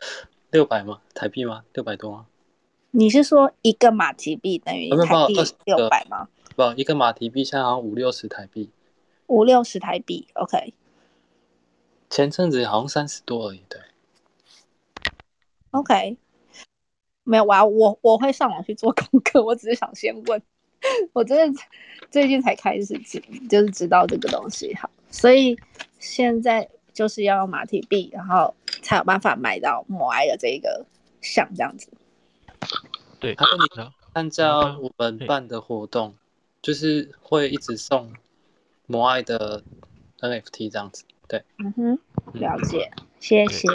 [0.50, 1.00] 六百吗？
[1.14, 1.64] 台币吗？
[1.72, 2.26] 六百多吗？
[2.90, 5.34] 你是说一个马蹄币等于一台币
[5.64, 6.28] 六百吗？
[6.56, 8.70] 不，一个马蹄币现在好像五六十台币。
[9.26, 10.72] 五六十台币，OK。
[12.08, 13.80] 前阵子好像三十多而已，对。
[15.72, 16.16] OK。
[17.24, 19.40] 没有，我要我我会上网去做功课。
[19.44, 20.42] 我只是想先问，
[21.12, 21.62] 我真的
[22.10, 23.20] 最近才开始知，
[23.50, 24.74] 就是知道这个东西。
[24.76, 25.54] 好，所以
[25.98, 26.66] 现在
[26.98, 30.84] 就是要用马蹄币，然后才有办法买到摩埃的这一个
[31.20, 31.88] 像这样子。
[33.20, 36.16] 对，还有你按照我们办的活动，
[36.60, 38.12] 就是会一直送
[38.88, 39.62] 摩埃的
[40.18, 41.04] NFT 这样子。
[41.28, 41.98] 对，嗯哼，
[42.32, 43.68] 了解，嗯、谢谢。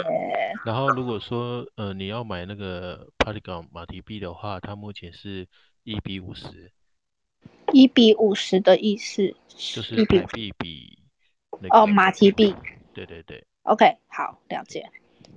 [0.66, 5.48] 然后如果说呃你要买那个 Polygon 马蹄币的话，它目前是
[5.82, 6.70] 一比五十。
[7.72, 10.98] 一比五十的意思就是台币比
[11.62, 12.54] 那个哦马蹄币。
[12.94, 13.46] 对对对。
[13.64, 14.90] OK，好，了解，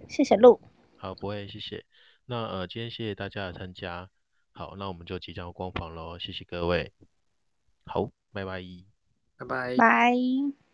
[0.08, 0.62] 谢谢路。
[0.98, 1.86] 好，不会，谢谢。
[2.26, 4.10] 那呃今天谢谢大家的参加，
[4.52, 6.92] 好，那我们就即将关房喽，谢谢各位。
[7.86, 8.62] 好，拜拜，
[9.38, 10.67] 拜拜，拜。